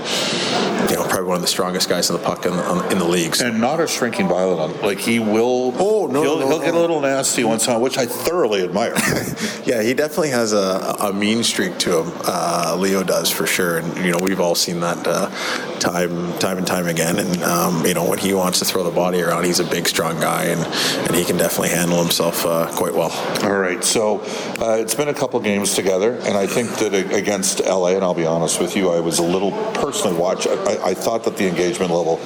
you 0.90 0.96
know, 0.96 1.04
probably 1.04 1.28
one 1.28 1.36
of 1.36 1.42
the 1.42 1.48
strongest 1.48 1.90
guys 1.90 2.10
in 2.10 2.16
the 2.16 2.22
puck 2.22 2.46
in 2.46 2.54
the, 2.54 2.90
in 2.90 2.98
the 2.98 3.06
leagues. 3.06 3.42
And 3.42 3.60
not 3.60 3.80
a 3.80 3.88
shrinking 3.88 4.28
violet. 4.28 4.81
Like 4.81 5.00
he 5.00 5.19
will. 5.19 5.74
Oh 5.78 6.07
no, 6.07 6.22
he'll, 6.22 6.40
no, 6.40 6.48
he'll 6.48 6.60
no. 6.60 6.66
get 6.66 6.74
a 6.74 6.80
little 6.80 7.01
nasty 7.01 7.44
once 7.44 7.66
in 7.66 7.72
a 7.72 7.74
while, 7.74 7.84
which 7.84 7.98
I 7.98 8.06
thoroughly 8.06 8.63
admire. 8.63 8.94
yeah, 9.66 9.81
he 9.81 9.94
definitely 9.94 10.30
has 10.30 10.54
a, 10.54 10.96
a 11.00 11.13
mean 11.13 11.44
streak 11.44 11.78
to 11.80 12.01
him. 12.01 12.12
Uh, 12.25 12.75
Leo 12.80 13.04
does 13.04 13.30
for 13.30 13.46
sure, 13.46 13.78
and 13.78 13.98
you 13.98 14.12
know 14.12 14.19
we've 14.22 14.40
all 14.40 14.56
seen 14.56 14.80
that 14.80 15.06
uh, 15.06 15.30
time 15.80 16.38
time 16.40 16.58
and 16.58 16.65
time 16.65 16.88
again. 16.88 17.20
And 17.20 17.44
um, 17.44 17.86
you 17.86 17.94
know 17.94 18.08
when 18.08 18.20
he 18.20 18.34
wants 18.34 18.60
to 18.60 18.65
throw 18.65 18.84
the 18.84 18.91
body 18.91 19.22
around, 19.22 19.46
he's 19.46 19.60
a 19.60 19.65
big, 19.65 19.88
strong 19.88 20.20
guy, 20.20 20.46
and 20.46 20.62
and 21.08 21.15
he 21.15 21.25
can 21.25 21.38
definitely 21.38 21.70
handle 21.70 22.01
himself 22.01 22.46
uh, 22.46 22.68
quite 22.75 22.94
well. 22.94 23.12
All 23.44 23.58
right, 23.58 23.84
so 23.84 24.20
uh, 24.62 24.77
it's 24.79 24.96
been 24.96 25.08
a 25.08 25.13
couple 25.13 25.39
games 25.39 25.75
together, 25.75 26.13
and 26.13 26.38
I 26.38 26.48
think 26.48 26.69
that 26.77 26.93
against 26.93 27.60
LA, 27.65 27.96
and 27.96 28.03
I'll 28.03 28.13
be 28.13 28.25
honest 28.25 28.60
with 28.60 28.75
you, 28.75 28.89
I 28.89 29.00
was 29.00 29.19
a 29.19 29.24
little 29.24 29.51
personally 29.74 30.17
watch. 30.17 30.48
I, 30.48 30.89
I 30.89 30.93
thought 30.93 31.24
that 31.24 31.38
the 31.38 31.48
engagement 31.48 31.91
level, 31.91 32.17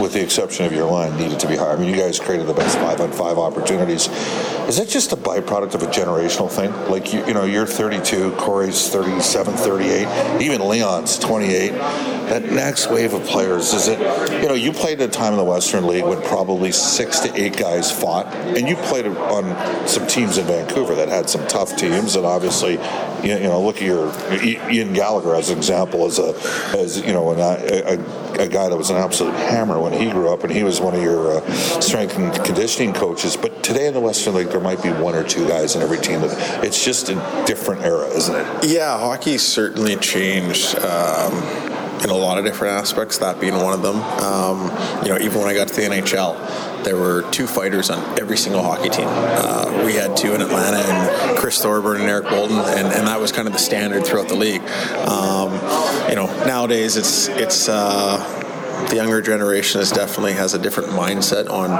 with 0.00 0.12
the 0.12 0.22
exception 0.22 0.66
of 0.66 0.72
your 0.72 0.90
line, 0.90 1.16
needed 1.16 1.40
to 1.40 1.48
be 1.48 1.56
higher. 1.56 1.72
I 1.72 1.76
mean, 1.76 1.88
you 1.88 2.00
guys 2.00 2.18
created 2.18 2.46
the 2.46 2.54
best 2.54 2.78
five 2.78 3.00
on 3.00 3.12
five 3.12 3.38
opportunities. 3.38 4.08
Is 4.68 4.76
that 4.76 4.88
just 4.88 5.12
a 5.12 5.16
byproduct 5.16 5.74
of 5.74 5.82
a 5.82 5.86
generational 5.86 6.50
thing? 6.50 6.70
Like 6.90 7.12
you, 7.12 7.24
you 7.26 7.34
know, 7.34 7.44
you're 7.44 7.66
32, 7.66 8.32
Corey's 8.32 8.88
37, 8.88 9.54
38, 9.54 10.42
even 10.42 10.68
Leon's 10.68 11.18
28. 11.18 11.70
That 12.28 12.52
next 12.52 12.90
wave 12.90 13.14
of 13.14 13.24
players 13.24 13.72
is 13.72 13.88
it? 13.88 13.98
You 14.42 14.48
know, 14.48 14.54
you 14.54 14.72
played 14.72 15.00
at 15.00 15.08
a 15.08 15.12
time 15.12 15.32
in 15.32 15.38
the 15.38 15.44
Western 15.44 15.86
League 15.86 16.04
when 16.04 16.20
probably 16.22 16.72
six 16.72 17.20
to 17.20 17.34
eight 17.34 17.56
guys 17.56 17.90
fought, 17.90 18.26
and 18.26 18.68
you 18.68 18.76
played 18.76 19.06
on 19.06 19.88
some 19.88 20.06
teams 20.06 20.36
in 20.36 20.46
Vancouver 20.46 20.94
that 20.94 21.08
had 21.08 21.30
some 21.30 21.46
tough 21.46 21.76
teams, 21.76 22.16
and 22.16 22.26
obviously, 22.26 22.72
you, 23.22 23.38
know, 23.40 23.62
look 23.62 23.76
at 23.76 23.82
your 23.82 24.12
Ian 24.70 24.92
Gallagher 24.92 25.34
as 25.34 25.48
an 25.48 25.56
example, 25.56 26.04
as 26.04 26.18
a 26.18 26.34
as 26.76 27.00
you 27.00 27.14
know, 27.14 27.32
a, 27.32 27.94
a, 27.94 28.27
a 28.38 28.48
guy 28.48 28.68
that 28.68 28.76
was 28.76 28.90
an 28.90 28.96
absolute 28.96 29.34
hammer 29.34 29.78
when 29.80 29.92
he 29.92 30.10
grew 30.10 30.32
up, 30.32 30.44
and 30.44 30.52
he 30.52 30.62
was 30.62 30.80
one 30.80 30.94
of 30.94 31.02
your 31.02 31.38
uh, 31.38 31.52
strength 31.80 32.16
and 32.16 32.32
conditioning 32.44 32.92
coaches. 32.92 33.36
But 33.36 33.62
today 33.62 33.86
in 33.86 33.94
the 33.94 34.00
Western 34.00 34.34
League, 34.34 34.48
there 34.48 34.60
might 34.60 34.82
be 34.82 34.90
one 34.90 35.14
or 35.14 35.24
two 35.24 35.46
guys 35.48 35.76
in 35.76 35.82
every 35.82 35.98
team. 35.98 36.20
That 36.20 36.64
it's 36.64 36.84
just 36.84 37.08
a 37.08 37.14
different 37.46 37.82
era, 37.82 38.06
isn't 38.08 38.34
it? 38.34 38.70
Yeah, 38.70 38.98
hockey 38.98 39.38
certainly 39.38 39.96
changed. 39.96 40.78
Um, 40.78 41.78
in 42.02 42.10
a 42.10 42.16
lot 42.16 42.38
of 42.38 42.44
different 42.44 42.74
aspects, 42.74 43.18
that 43.18 43.40
being 43.40 43.54
one 43.54 43.72
of 43.72 43.82
them. 43.82 43.96
Um, 43.96 44.70
you 45.02 45.10
know, 45.10 45.18
even 45.18 45.40
when 45.40 45.48
I 45.48 45.54
got 45.54 45.68
to 45.68 45.74
the 45.74 45.82
NHL, 45.82 46.84
there 46.84 46.96
were 46.96 47.28
two 47.30 47.46
fighters 47.46 47.90
on 47.90 48.18
every 48.18 48.36
single 48.36 48.62
hockey 48.62 48.88
team. 48.88 49.08
Uh, 49.08 49.82
we 49.84 49.94
had 49.94 50.16
two 50.16 50.34
in 50.34 50.40
Atlanta, 50.40 50.78
and 50.78 51.38
Chris 51.38 51.60
Thorburn 51.60 52.00
and 52.00 52.08
Eric 52.08 52.28
Boulton, 52.28 52.56
and, 52.58 52.86
and 52.88 53.06
that 53.06 53.20
was 53.20 53.32
kind 53.32 53.46
of 53.46 53.52
the 53.52 53.58
standard 53.58 54.06
throughout 54.06 54.28
the 54.28 54.36
league. 54.36 54.62
Um, 55.06 55.50
you 56.08 56.14
know, 56.14 56.26
nowadays 56.46 56.96
it's 56.96 57.28
it's. 57.28 57.68
Uh, 57.68 58.44
the 58.90 58.94
younger 58.94 59.20
generation 59.20 59.80
is 59.80 59.90
definitely 59.90 60.34
has 60.34 60.54
a 60.54 60.58
different 60.58 60.90
mindset 60.90 61.50
on 61.50 61.70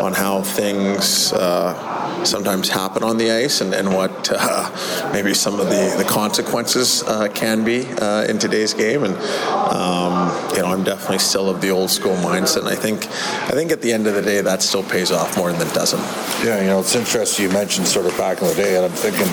on 0.00 0.14
how 0.14 0.42
things. 0.42 1.32
Uh, 1.32 1.95
sometimes 2.26 2.68
happen 2.68 3.02
on 3.02 3.16
the 3.16 3.30
ice 3.30 3.60
and, 3.60 3.74
and 3.74 3.92
what 3.92 4.30
uh, 4.32 5.10
maybe 5.12 5.32
some 5.34 5.60
of 5.60 5.66
the, 5.68 5.94
the 5.96 6.04
consequences 6.04 7.02
uh, 7.04 7.28
can 7.28 7.64
be 7.64 7.86
uh, 7.86 8.24
in 8.24 8.38
today's 8.38 8.74
game. 8.74 9.04
And 9.04 9.14
um, 9.72 10.30
you 10.54 10.62
know, 10.62 10.66
I'm 10.66 10.84
definitely 10.84 11.18
still 11.18 11.48
of 11.48 11.60
the 11.60 11.70
old 11.70 11.90
school 11.90 12.16
mindset. 12.16 12.60
And 12.60 12.68
I 12.68 12.74
think 12.74 13.06
I 13.06 13.52
think 13.52 13.70
at 13.72 13.82
the 13.82 13.92
end 13.92 14.06
of 14.06 14.14
the 14.14 14.22
day, 14.22 14.40
that 14.40 14.62
still 14.62 14.82
pays 14.82 15.12
off 15.12 15.36
more 15.36 15.52
than 15.52 15.66
it 15.66 15.74
doesn't. 15.74 16.00
Yeah, 16.44 16.60
you 16.60 16.66
know, 16.66 16.80
it's 16.80 16.94
interesting 16.94 17.46
you 17.46 17.52
mentioned 17.52 17.86
sort 17.86 18.06
of 18.06 18.16
back 18.18 18.40
in 18.42 18.48
the 18.48 18.54
day, 18.54 18.76
and 18.76 18.84
I'm 18.84 18.92
thinking, 18.92 19.28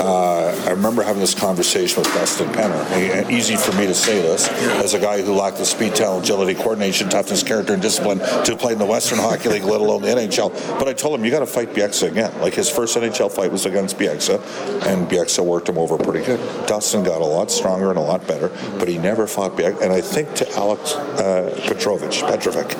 uh, 0.00 0.64
I 0.66 0.70
remember 0.70 1.02
having 1.02 1.20
this 1.20 1.34
conversation 1.34 2.02
with 2.02 2.12
Dustin 2.14 2.48
Penner. 2.48 3.30
Easy 3.30 3.56
for 3.56 3.72
me 3.72 3.86
to 3.86 3.94
say 3.94 4.20
this 4.20 4.48
as 4.82 4.94
a 4.94 5.00
guy 5.00 5.22
who 5.22 5.34
lacked 5.34 5.58
the 5.58 5.66
speed, 5.66 5.94
talent, 5.94 6.24
agility, 6.24 6.54
coordination, 6.54 7.08
toughness, 7.08 7.42
character, 7.42 7.72
and 7.72 7.82
discipline 7.82 8.18
to 8.44 8.56
play 8.56 8.72
in 8.72 8.78
the 8.78 8.86
Western 8.86 9.18
Hockey 9.18 9.48
League, 9.48 9.64
let 9.64 9.80
alone 9.80 10.02
the 10.02 10.08
NHL. 10.08 10.78
But 10.78 10.88
I 10.88 10.92
told 10.92 11.18
him, 11.18 11.24
you 11.24 11.30
got 11.30 11.40
to 11.40 11.46
fight 11.46 11.70
Bieksa 11.70 12.10
again. 12.10 12.27
Like 12.40 12.54
his 12.54 12.70
first 12.70 12.96
NHL 12.96 13.30
fight 13.30 13.50
was 13.50 13.66
against 13.66 13.98
Bieksa, 13.98 14.36
and 14.86 15.08
Bieksa 15.08 15.44
worked 15.44 15.68
him 15.68 15.78
over 15.78 15.96
pretty 15.98 16.24
good. 16.24 16.40
Dustin 16.66 17.02
got 17.02 17.20
a 17.20 17.24
lot 17.24 17.50
stronger 17.50 17.90
and 17.90 17.98
a 17.98 18.02
lot 18.02 18.26
better, 18.26 18.48
but 18.78 18.88
he 18.88 18.98
never 18.98 19.26
fought 19.26 19.52
Bieksa. 19.52 19.82
And 19.82 19.92
I 19.92 20.00
think 20.00 20.34
to 20.36 20.50
Alex 20.54 20.94
uh, 20.94 21.54
Petrovich, 21.66 22.22
Petrovic, 22.22 22.76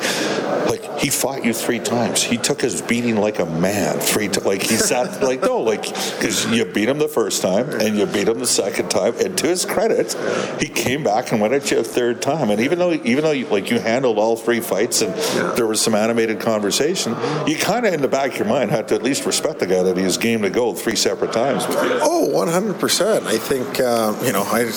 like 0.69 0.99
he 0.99 1.11
fought 1.11 1.45
you 1.45 1.53
three 1.53 1.79
times. 1.79 2.23
He 2.23 2.37
took 2.37 2.61
his 2.61 2.83
beating 2.83 3.17
like 3.17 3.39
a 3.39 3.47
man. 3.47 3.99
Three 3.99 4.29
times. 4.29 4.47
Like 4.47 4.63
he 4.63 4.77
sat 4.77 5.23
like 5.23 5.43
no, 5.43 5.61
like 5.61 5.83
because 5.83 6.45
you 6.51 6.65
beat 6.79 6.89
him 6.89 6.99
the 6.99 7.09
first 7.09 7.43
time 7.43 7.69
and 7.81 7.99
you 7.99 8.07
beat 8.07 8.29
him 8.29 8.39
the 8.39 8.47
second 8.47 8.89
time. 8.89 9.13
And 9.19 9.37
to 9.39 9.49
his 9.49 9.65
credit, 9.65 10.13
he 10.61 10.69
came 10.69 11.03
back 11.03 11.33
and 11.33 11.41
went 11.41 11.53
at 11.53 11.73
you 11.73 11.81
a 11.81 11.83
third 11.83 12.23
time. 12.23 12.51
And 12.51 12.61
even 12.61 12.79
though 12.79 12.93
even 12.93 13.25
though 13.25 13.33
you, 13.33 13.47
like 13.47 13.69
you 13.69 13.81
handled 13.81 14.17
all 14.17 14.37
three 14.37 14.61
fights 14.61 15.03
and 15.03 15.13
yeah. 15.17 15.55
there 15.57 15.67
was 15.67 15.83
some 15.83 15.97
animated 15.97 16.39
conversation, 16.39 17.17
you 17.49 17.57
kind 17.57 17.85
of 17.85 17.93
in 17.93 18.01
the 18.01 18.07
back 18.07 18.31
of 18.31 18.39
your 18.39 18.47
mind 18.47 18.71
had 18.71 18.87
to 18.89 18.95
at 18.95 19.03
least 19.03 19.27
respect 19.27 19.59
the 19.59 19.67
guy 19.67 19.83
that 19.83 19.97
he 19.97 20.05
was 20.05 20.19
game 20.19 20.43
to 20.43 20.51
go 20.51 20.73
three 20.73 20.95
separate 20.95 21.33
times. 21.33 21.65
Oh, 21.69 22.29
100 22.33 22.79
percent. 22.79 23.27
I 23.27 23.39
think 23.39 23.81
uh, 23.81 24.17
you 24.25 24.33
know 24.33 24.45
I 24.45 24.71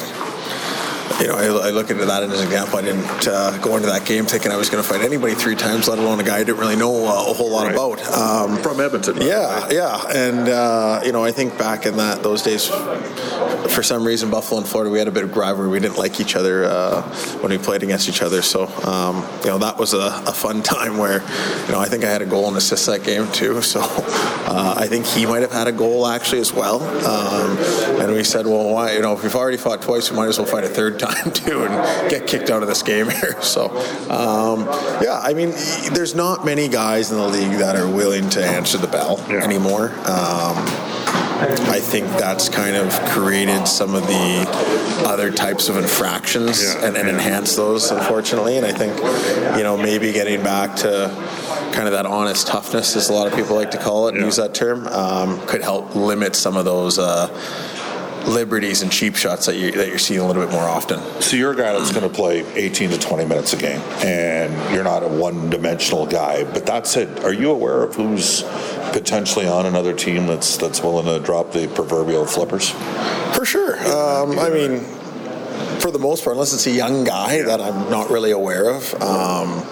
you 1.20 1.27
know, 1.27 1.36
I, 1.36 1.68
I, 1.68 1.70
look 1.72 1.89
into 1.89 2.06
that 2.06 2.24
as 2.24 2.39
an 2.39 2.46
example. 2.46 2.80
I 2.80 2.82
didn't 2.82 3.27
uh, 3.27 3.58
go 3.58 3.75
into 3.75 3.88
that 3.88 4.06
game 4.06 4.25
thinking 4.25 4.51
I 4.51 4.58
was 4.58 4.70
going 4.70 4.84
to 4.84 4.88
fight 4.88 5.01
anybody 5.01 5.34
three 5.34 5.56
times, 5.56 5.88
let 5.88 6.00
alone 6.00 6.20
a 6.20 6.24
guy 6.24 6.38
I 6.38 6.44
didn't 6.44 6.60
really 6.60 6.75
know 6.75 7.06
uh, 7.06 7.32
a 7.32 7.34
whole 7.34 7.50
lot 7.51 7.65
right. 7.65 7.74
about. 7.74 8.01
Um, 8.08 8.58
From 8.58 8.80
Edmonton. 8.80 9.22
Yeah, 9.22 9.62
right? 9.62 9.72
yeah, 9.72 10.08
and 10.13 10.48
uh, 10.48 11.01
you 11.03 11.12
know, 11.12 11.24
I 11.24 11.32
think 11.32 11.58
back 11.58 11.86
in 11.86 11.98
that 11.98 12.24
those 12.24 12.41
days, 12.41 12.70
for 13.70 13.84
some 13.84 14.06
reason, 14.06 14.30
Buffalo 14.30 14.60
and 14.60 14.68
Florida, 14.68 14.91
we 14.91 15.00
had 15.00 15.08
a 15.08 15.12
bit 15.12 15.24
of 15.24 15.36
rivalry. 15.36 15.70
We 15.70 15.80
didn't 15.80 15.98
like 15.98 16.20
each 16.20 16.36
other 16.36 16.65
uh, 16.65 17.01
when 17.39 17.51
we 17.51 17.58
played 17.58 17.84
against 17.84 18.10
each 18.10 18.22
other. 18.22 18.41
So, 18.41 18.68
um, 18.84 19.27
you 19.41 19.48
know, 19.48 19.58
that 19.60 19.77
was 19.77 19.94
a, 19.94 20.24
a, 20.27 20.34
fun 20.34 20.63
time 20.63 20.98
where, 20.98 21.22
you 21.65 21.72
know, 21.72 21.80
I 21.80 21.86
think 21.86 22.03
I 22.03 22.10
had 22.10 22.22
a 22.22 22.25
goal 22.25 22.48
and 22.48 22.58
assist 22.58 22.86
that 22.88 23.03
game 23.03 23.32
too. 23.32 23.62
So, 23.62 23.82
uh, 23.82 24.75
I 24.77 24.88
think 24.88 25.06
he 25.06 25.25
might 25.25 25.41
have 25.41 25.51
had 25.51 25.68
a 25.68 25.72
goal 25.72 26.08
actually 26.08 26.41
as 26.41 26.53
well. 26.53 26.82
Um, 26.82 27.58
and 28.01 28.13
we 28.13 28.24
said, 28.24 28.46
well, 28.46 28.74
why? 28.74 28.94
You 28.94 29.01
know, 29.01 29.13
if 29.13 29.24
we've 29.24 29.36
already 29.36 29.58
fought 29.58 29.82
twice, 29.82 30.10
we 30.10 30.18
might 30.18 30.27
as 30.27 30.38
well 30.38 30.48
fight 30.48 30.63
a 30.63 30.70
third 30.70 31.00
time 31.00 31.32
too 31.32 31.63
and 31.63 32.10
get 32.10 32.27
kicked 32.27 32.50
out 32.50 32.62
of 32.62 32.68
this 32.68 32.84
game 32.84 33.10
here. 33.22 33.41
So, 33.41 33.70
um, 34.10 34.65
yeah, 35.01 35.20
I 35.22 35.34
mean, 35.34 35.51
there's 35.94 36.15
not 36.15 36.46
many 36.46 36.68
guys 36.68 37.12
in 37.12 37.18
the 37.18 37.27
league 37.27 37.60
that 37.60 37.75
are 37.75 37.89
willing 37.89 38.30
to 38.32 38.46
answer 38.46 38.77
the 38.77 38.88
bell 38.88 39.24
yeah. 39.30 39.44
anymore. 39.44 39.91
I 41.42 41.80
think 41.80 42.06
that's 42.20 42.50
kind 42.50 42.76
of 42.76 42.92
created 43.10 43.68
some 43.68 43.96
of 43.96 44.06
the 44.06 44.46
other 45.08 45.32
types 45.32 45.70
of 45.70 45.78
infractions 45.78 46.64
yeah, 46.64 46.86
and, 46.86 46.96
and 46.96 47.08
yeah. 47.08 47.16
enhanced 47.16 47.56
those, 47.56 47.90
unfortunately. 47.90 48.58
And 48.58 48.66
I 48.66 48.72
think, 48.72 48.96
you 49.58 49.64
know, 49.64 49.76
maybe 49.76 50.14
getting 50.14 50.44
back 50.44 50.76
to 50.78 51.10
kind 51.74 51.88
of 51.88 51.94
that 51.94 52.06
honest 52.06 52.46
toughness, 52.46 52.96
as 52.96 53.10
a 53.10 53.14
lot 53.14 53.26
of 53.26 53.34
people 53.34 53.56
like 53.56 53.72
to 53.72 53.80
call 53.80 54.08
it, 54.08 54.14
and 54.14 54.24
use 54.24 54.36
that 54.36 54.54
term, 54.54 54.86
um, 54.88 55.40
could 55.48 55.64
help 55.64 55.96
limit 55.96 56.36
some 56.36 56.58
of 56.58 56.66
those. 56.66 57.00
Uh, 57.00 57.28
liberties 58.28 58.82
and 58.82 58.92
cheap 58.92 59.16
shots 59.16 59.46
that, 59.46 59.56
you, 59.56 59.72
that 59.72 59.88
you're 59.88 59.98
seeing 59.98 60.20
a 60.20 60.28
little 60.28 60.44
bit 60.44 60.51
more 60.51 60.63
often. 60.63 61.00
So 61.22 61.36
you're 61.36 61.54
a 61.54 61.56
guy 61.56 61.74
that's 61.74 61.92
going 61.92 62.08
to 62.08 62.13
play 62.13 62.46
18 62.56 62.92
to 62.92 63.00
20 63.00 63.25
minutes 63.25 63.54
a 63.54 63.58
game, 63.58 63.82
and 64.04 64.74
you're 64.74 64.84
not 64.84 65.04
a 65.04 65.08
one-dimensional 65.08 66.06
guy. 66.08 66.44
But 66.44 66.66
that 66.66 66.88
said, 66.88 67.24
are 67.24 67.34
you 67.34 67.51
aware 67.51 67.84
of 67.84 67.96
who's 67.96 68.44
potentially 68.92 69.48
on 69.48 69.66
another 69.66 69.94
team 69.94 70.28
that's 70.28 70.58
that's 70.58 70.82
willing 70.82 71.06
to 71.06 71.20
drop 71.20 71.51
the 71.51 71.68
proverbial 71.68 72.25
flippers? 72.25 72.70
For 73.36 73.46
sure. 73.46 73.75
Um, 73.90 74.38
I 74.38 74.50
mean, 74.50 74.82
for 75.80 75.92
the 75.92 76.00
most 76.00 76.24
part, 76.24 76.36
unless 76.36 76.54
it's 76.54 76.68
a 76.68 76.72
young 76.72 77.04
guy 77.04 77.42
that 77.42 77.60
I'm 77.60 77.90
not 77.90 78.10
really 78.10 78.32
aware 78.32 78.70
of. 78.70 78.94
Um, 79.01 79.63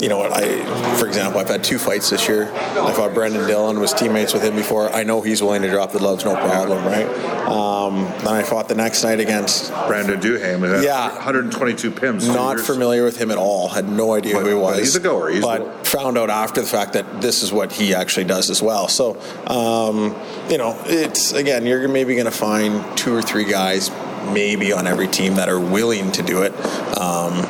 you 0.00 0.08
know 0.08 0.18
what? 0.18 0.32
I, 0.32 0.96
for 0.96 1.06
example, 1.06 1.40
I've 1.40 1.48
had 1.48 1.64
two 1.64 1.78
fights 1.78 2.10
this 2.10 2.28
year. 2.28 2.50
I 2.52 2.92
fought 2.92 3.14
Brendan 3.14 3.46
Dillon, 3.46 3.80
was 3.80 3.92
teammates 3.92 4.34
with 4.34 4.42
him 4.42 4.56
before. 4.56 4.90
I 4.90 5.02
know 5.02 5.20
he's 5.20 5.42
willing 5.42 5.62
to 5.62 5.70
drop 5.70 5.92
the 5.92 5.98
gloves, 5.98 6.24
no 6.24 6.34
problem, 6.34 6.84
right? 6.84 7.06
Um, 7.46 8.04
then 8.24 8.28
I 8.28 8.42
fought 8.42 8.68
the 8.68 8.74
next 8.74 9.02
night 9.02 9.20
against 9.20 9.70
Brandon 9.86 10.20
Duhaime. 10.20 10.82
Yeah, 10.82 11.12
122 11.14 11.90
pims. 11.90 12.26
Not 12.26 12.60
familiar 12.60 13.04
with 13.04 13.18
him 13.18 13.30
at 13.30 13.38
all. 13.38 13.68
Had 13.68 13.88
no 13.88 14.14
idea 14.14 14.34
but, 14.34 14.42
who 14.42 14.48
he 14.48 14.54
was. 14.54 14.78
He's 14.78 14.96
a 14.96 15.00
goer. 15.00 15.30
He's 15.30 15.42
but 15.42 15.86
found 15.86 16.18
out 16.18 16.30
after 16.30 16.60
the 16.60 16.66
fact 16.66 16.94
that 16.94 17.20
this 17.20 17.42
is 17.42 17.52
what 17.52 17.72
he 17.72 17.94
actually 17.94 18.24
does 18.24 18.50
as 18.50 18.62
well. 18.62 18.88
So, 18.88 19.20
um, 19.46 20.16
you 20.50 20.58
know, 20.58 20.78
it's 20.86 21.32
again, 21.32 21.66
you're 21.66 21.88
maybe 21.88 22.14
going 22.14 22.26
to 22.26 22.30
find 22.30 22.96
two 22.96 23.14
or 23.14 23.22
three 23.22 23.44
guys 23.44 23.90
maybe 24.32 24.72
on 24.72 24.86
every 24.86 25.08
team 25.08 25.34
that 25.34 25.48
are 25.48 25.60
willing 25.60 26.10
to 26.12 26.22
do 26.22 26.42
it. 26.42 26.52
Um, 26.98 27.44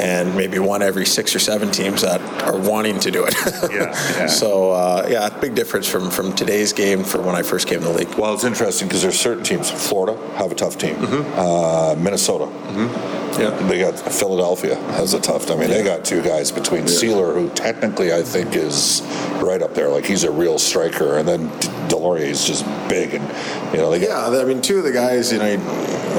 and 0.00 0.34
maybe 0.34 0.58
one 0.58 0.82
every 0.82 1.04
six 1.04 1.34
or 1.34 1.38
seven 1.38 1.70
teams 1.70 2.00
that 2.00 2.20
are 2.42 2.58
wanting 2.58 2.98
to 3.00 3.10
do 3.10 3.24
it. 3.26 3.34
yeah, 3.70 3.70
yeah. 4.18 4.26
So 4.26 4.72
uh, 4.72 5.06
yeah, 5.10 5.28
big 5.40 5.54
difference 5.54 5.86
from 5.86 6.10
from 6.10 6.32
today's 6.34 6.72
game 6.72 7.04
from 7.04 7.24
when 7.26 7.36
I 7.36 7.42
first 7.42 7.68
came 7.68 7.80
to 7.80 7.84
the 7.86 7.92
league. 7.92 8.14
Well, 8.14 8.34
it's 8.34 8.44
interesting 8.44 8.88
because 8.88 9.02
there's 9.02 9.18
certain 9.18 9.44
teams. 9.44 9.70
Florida 9.70 10.16
have 10.36 10.50
a 10.50 10.54
tough 10.54 10.78
team. 10.78 10.96
Mm-hmm. 10.96 11.38
Uh, 11.38 11.94
Minnesota. 12.02 12.46
Mm-hmm. 12.46 13.40
Yeah. 13.40 13.50
They 13.68 13.78
got 13.78 13.98
Philadelphia 13.98 14.74
has 14.92 15.14
a 15.14 15.20
tough. 15.20 15.50
I 15.50 15.54
mean, 15.54 15.70
yeah. 15.70 15.78
they 15.78 15.84
got 15.84 16.04
two 16.04 16.22
guys 16.22 16.50
between 16.50 16.82
yeah. 16.82 16.88
Seeler, 16.88 17.34
who 17.34 17.48
technically 17.50 18.12
I 18.12 18.22
think 18.22 18.54
is 18.54 19.02
right 19.40 19.62
up 19.62 19.74
there. 19.74 19.88
Like 19.88 20.04
he's 20.04 20.24
a 20.24 20.30
real 20.30 20.58
striker, 20.58 21.18
and 21.18 21.28
then 21.28 21.48
Deslauriers 21.90 22.30
is 22.30 22.46
just 22.46 22.64
big, 22.88 23.14
and 23.14 23.24
you 23.72 23.78
know 23.78 23.90
they. 23.90 24.00
Got, 24.00 24.32
yeah, 24.32 24.40
I 24.40 24.44
mean, 24.44 24.62
two 24.62 24.78
of 24.78 24.84
the 24.84 24.92
guys, 24.92 25.32
you 25.32 25.38
know, 25.38 25.56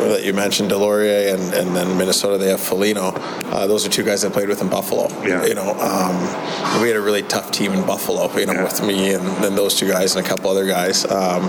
that 0.10 0.24
you 0.24 0.34
mentioned, 0.34 0.72
Deslauriers, 0.72 1.34
and, 1.34 1.54
and 1.54 1.76
then 1.76 1.98
Minnesota, 1.98 2.38
they 2.38 2.50
have 2.50 2.60
Foligno. 2.60 3.12
Uh, 3.52 3.68
those 3.68 3.86
are 3.86 3.90
two 3.90 4.04
guys 4.04 4.22
that 4.22 4.34
played 4.34 4.50
with 4.50 4.62
in 4.62 4.70
Buffalo. 4.70 5.08
Yeah. 5.26 5.46
You 5.46 5.56
know, 5.56 5.72
um, 5.80 6.82
we 6.82 6.88
had 6.88 6.98
a 6.98 7.02
really 7.02 7.24
tough 7.24 7.52
team 7.52 7.74
in 7.74 7.86
Buffalo. 7.86 8.32
You 8.38 8.46
know, 8.46 8.54
yeah. 8.54 8.64
with 8.64 8.84
me 8.84 9.14
and 9.14 9.26
then 9.44 9.56
those 9.56 9.78
two 9.78 9.88
guys 9.88 10.16
and 10.16 10.26
a 10.26 10.28
couple 10.28 10.50
other 10.50 10.66
guys. 10.68 11.06
Um, 11.06 11.48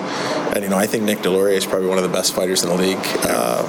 and 0.54 0.62
you 0.62 0.70
know, 0.70 0.78
I 0.78 0.86
think 0.86 1.04
Nick 1.04 1.18
Deslauriers 1.18 1.58
is 1.58 1.66
probably 1.66 1.88
one 1.88 1.98
of 1.98 2.04
the 2.04 2.10
best 2.10 2.34
fighters 2.34 2.62
in 2.62 2.68
the 2.68 2.76
league. 2.76 3.06
Um, 3.26 3.66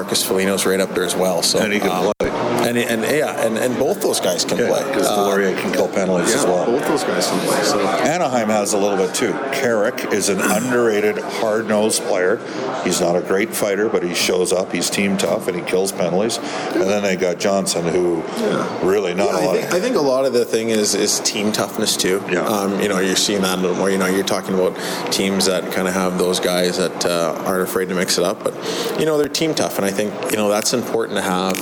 Marcus 0.00 0.26
Foligno's 0.26 0.64
right 0.64 0.80
up 0.80 0.88
there 0.94 1.04
as 1.04 1.14
well. 1.14 1.42
So 1.42 1.58
and 1.58 1.70
he 1.70 1.78
can 1.78 1.90
um, 1.90 2.14
play. 2.18 2.30
And, 2.60 2.78
and 2.78 3.02
yeah, 3.02 3.44
and, 3.44 3.58
and 3.58 3.76
both 3.78 4.00
those 4.00 4.20
guys 4.20 4.44
can 4.44 4.58
yeah, 4.58 4.68
play. 4.68 4.84
Because 4.84 5.06
uh, 5.06 5.16
Deslauriers 5.16 5.60
can 5.60 5.72
kill 5.72 5.88
penalties 5.88 6.30
yeah, 6.30 6.40
as 6.40 6.46
well. 6.46 6.66
Both 6.66 6.86
those 6.86 7.04
guys 7.04 7.26
can 7.26 7.40
play. 7.40 7.62
So 7.62 7.80
Anaheim 7.80 8.48
has 8.48 8.72
a 8.74 8.78
little 8.78 8.96
bit 8.96 9.14
too. 9.14 9.32
Carrick 9.52 10.12
is 10.12 10.28
an 10.28 10.40
underrated, 10.40 11.18
hard-nosed 11.18 12.02
player. 12.02 12.36
He's 12.84 13.00
not 13.00 13.16
a 13.16 13.20
great 13.20 13.54
fighter, 13.54 13.88
but 13.88 14.02
he 14.02 14.14
shows 14.14 14.52
up. 14.52 14.72
He's 14.72 14.88
team 14.88 15.16
tough 15.16 15.48
and 15.48 15.56
he 15.56 15.62
kills 15.62 15.90
penalties. 15.90 16.38
And 16.38 16.82
then 16.82 17.02
they 17.02 17.16
got 17.16 17.38
Johnston, 17.38 17.86
who 17.86 18.22
yeah. 18.38 18.86
really 18.86 19.14
not 19.14 19.28
yeah, 19.28 19.40
a 19.40 19.46
lot. 19.46 19.56
I 19.56 19.60
think, 19.60 19.74
I 19.74 19.80
think, 19.80 19.96
a 19.96 20.00
lot 20.00 20.24
of 20.24 20.32
the 20.32 20.44
thing 20.44 20.70
is 20.70 20.94
is 20.94 21.20
team 21.20 21.50
toughness 21.52 21.96
too. 21.96 22.22
Yeah. 22.30 22.40
Um, 22.40 22.80
you 22.80 22.88
know, 22.88 23.00
you're 23.00 23.16
seeing 23.16 23.42
that 23.42 23.58
a 23.58 23.60
little 23.60 23.76
more. 23.76 23.90
You 23.90 23.98
know, 23.98 24.06
you're 24.06 24.24
talking 24.24 24.54
about 24.54 24.76
teams 25.12 25.46
that 25.46 25.72
kind 25.72 25.88
of 25.88 25.94
have 25.94 26.18
those 26.18 26.40
guys 26.40 26.78
that 26.78 27.04
uh, 27.04 27.42
aren't 27.44 27.62
afraid 27.62 27.88
to 27.88 27.94
mix 27.94 28.16
it 28.18 28.24
up, 28.24 28.44
but 28.44 28.54
you 28.98 29.06
know 29.06 29.18
they're 29.18 29.28
team 29.28 29.54
tough, 29.54 29.76
and 29.76 29.84
I 29.84 29.89
think 29.90 30.14
you 30.30 30.36
know 30.36 30.48
that's 30.48 30.72
important 30.72 31.16
to 31.16 31.22
have. 31.22 31.56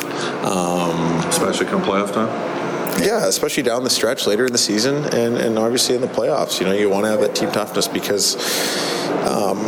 Um, 0.44 1.18
Especially 1.28 1.66
come 1.66 1.82
playoff 1.82 2.12
time. 2.12 2.57
Yeah, 3.08 3.26
especially 3.26 3.62
down 3.62 3.84
the 3.84 3.90
stretch 3.90 4.26
later 4.26 4.44
in 4.44 4.52
the 4.52 4.58
season, 4.58 5.04
and, 5.14 5.36
and 5.38 5.58
obviously 5.58 5.94
in 5.94 6.00
the 6.00 6.08
playoffs. 6.08 6.60
You 6.60 6.66
know, 6.66 6.72
you 6.72 6.90
want 6.90 7.04
to 7.04 7.10
have 7.10 7.20
that 7.20 7.34
team 7.34 7.50
toughness 7.52 7.88
because 7.88 8.36
um, 9.26 9.58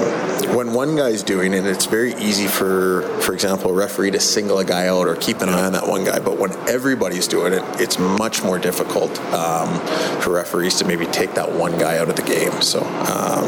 when 0.55 0.73
one 0.73 0.97
guy's 0.97 1.23
doing 1.23 1.55
it, 1.55 1.65
it's 1.65 1.87
very 1.87 2.15
easy 2.15 2.47
for, 2.47 3.03
for 3.21 3.33
example, 3.33 3.71
a 3.71 3.75
referee 3.75 4.11
to 4.13 4.21
single 4.21 4.59
a 4.59 4.65
guy 4.65 4.89
out 4.89 5.07
or 5.07 5.17
keep 5.17 5.41
an 5.41 5.49
eye 5.49 5.65
on 5.65 5.73
that 5.73 5.87
one 5.87 6.05
guy. 6.05 6.19
But 6.19 6.39
when 6.39 6.53
everybody's 6.69 7.29
doing 7.29 7.53
it, 7.53 7.63
it's 7.81 7.99
much 7.99 8.43
more 8.43 8.59
difficult 8.59 9.19
um, 9.33 9.79
for 10.21 10.31
referees 10.33 10.77
to 10.77 10.85
maybe 10.85 11.07
take 11.07 11.35
that 11.35 11.51
one 11.51 11.79
guy 11.79 11.99
out 11.99 12.09
of 12.09 12.17
the 12.17 12.23
game. 12.23 12.61
So, 12.63 12.83
um, 12.83 13.47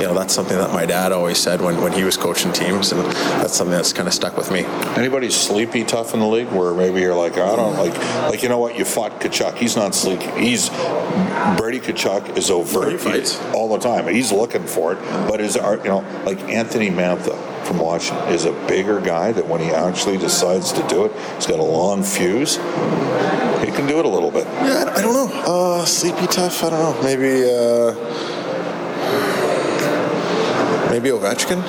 you 0.00 0.06
know, 0.06 0.14
that's 0.14 0.34
something 0.34 0.56
that 0.56 0.72
my 0.72 0.86
dad 0.86 1.12
always 1.12 1.38
said 1.38 1.60
when, 1.60 1.80
when 1.80 1.92
he 1.92 2.04
was 2.04 2.16
coaching 2.16 2.52
teams, 2.52 2.92
and 2.92 3.00
that's 3.40 3.56
something 3.56 3.74
that's 3.74 3.92
kind 3.92 4.08
of 4.08 4.14
stuck 4.14 4.36
with 4.36 4.50
me. 4.50 4.64
Anybody 4.96 5.30
sleepy 5.30 5.84
tough 5.84 6.14
in 6.14 6.20
the 6.20 6.26
league 6.26 6.48
where 6.48 6.74
maybe 6.74 7.00
you're 7.00 7.14
like, 7.14 7.38
I 7.38 7.56
don't 7.56 7.76
like, 7.76 7.96
like 8.30 8.42
you 8.42 8.48
know 8.48 8.58
what, 8.58 8.76
you 8.76 8.84
fought 8.84 9.20
Tkachuk. 9.22 9.56
He's 9.56 9.76
not 9.76 9.94
sleepy. 9.94 10.26
He's 10.40 10.68
Brady 11.56 11.80
Tkachuk 11.80 12.36
is 12.36 12.50
overt 12.50 13.00
he 13.00 13.52
all 13.52 13.68
the 13.68 13.78
time. 13.78 14.06
He's 14.08 14.32
looking 14.32 14.66
for 14.66 14.94
it, 14.94 14.98
but 15.28 15.40
is 15.40 15.56
our 15.56 15.76
you 15.78 15.84
know 15.84 16.04
like 16.24 16.40
Anthony 16.42 16.90
Mantha 16.90 17.36
from 17.64 17.78
watching 17.78 18.16
is 18.28 18.44
a 18.44 18.52
bigger 18.66 19.00
guy 19.00 19.32
that 19.32 19.46
when 19.46 19.60
he 19.60 19.70
actually 19.70 20.18
decides 20.18 20.72
to 20.72 20.86
do 20.88 21.04
it, 21.04 21.12
he's 21.36 21.46
got 21.46 21.58
a 21.58 21.62
long 21.62 22.02
fuse. 22.02 22.56
He 22.56 23.70
can 23.70 23.86
do 23.86 23.98
it 24.00 24.04
a 24.04 24.08
little 24.08 24.30
bit. 24.30 24.44
Yeah, 24.46 24.92
I 24.94 25.00
don't 25.00 25.14
know. 25.14 25.42
Uh, 25.44 25.84
sleepy 25.84 26.26
tough. 26.26 26.64
I 26.64 26.70
don't 26.70 26.80
know. 26.80 27.02
Maybe. 27.02 27.44
Uh, 27.44 28.31
maybe 30.92 31.08
Ovechkin. 31.08 31.62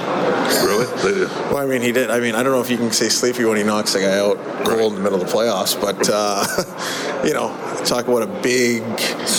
Really? 0.65 1.25
well, 1.49 1.57
I 1.57 1.65
mean, 1.65 1.81
he 1.81 1.93
did. 1.93 2.11
I 2.11 2.19
mean, 2.19 2.35
I 2.35 2.43
don't 2.43 2.51
know 2.51 2.59
if 2.59 2.69
you 2.69 2.75
can 2.75 2.91
say 2.91 3.07
sleepy 3.07 3.45
when 3.45 3.55
he 3.55 3.63
knocks 3.63 3.95
a 3.95 4.01
guy 4.01 4.19
out 4.19 4.37
cold 4.65 4.91
in 4.91 4.97
the 4.97 5.03
middle 5.03 5.21
of 5.21 5.25
the 5.25 5.33
playoffs, 5.33 5.79
but 5.79 6.09
uh, 6.11 7.23
you 7.25 7.33
know, 7.33 7.47
talk 7.85 8.07
about 8.07 8.23
a 8.23 8.41
big 8.41 8.83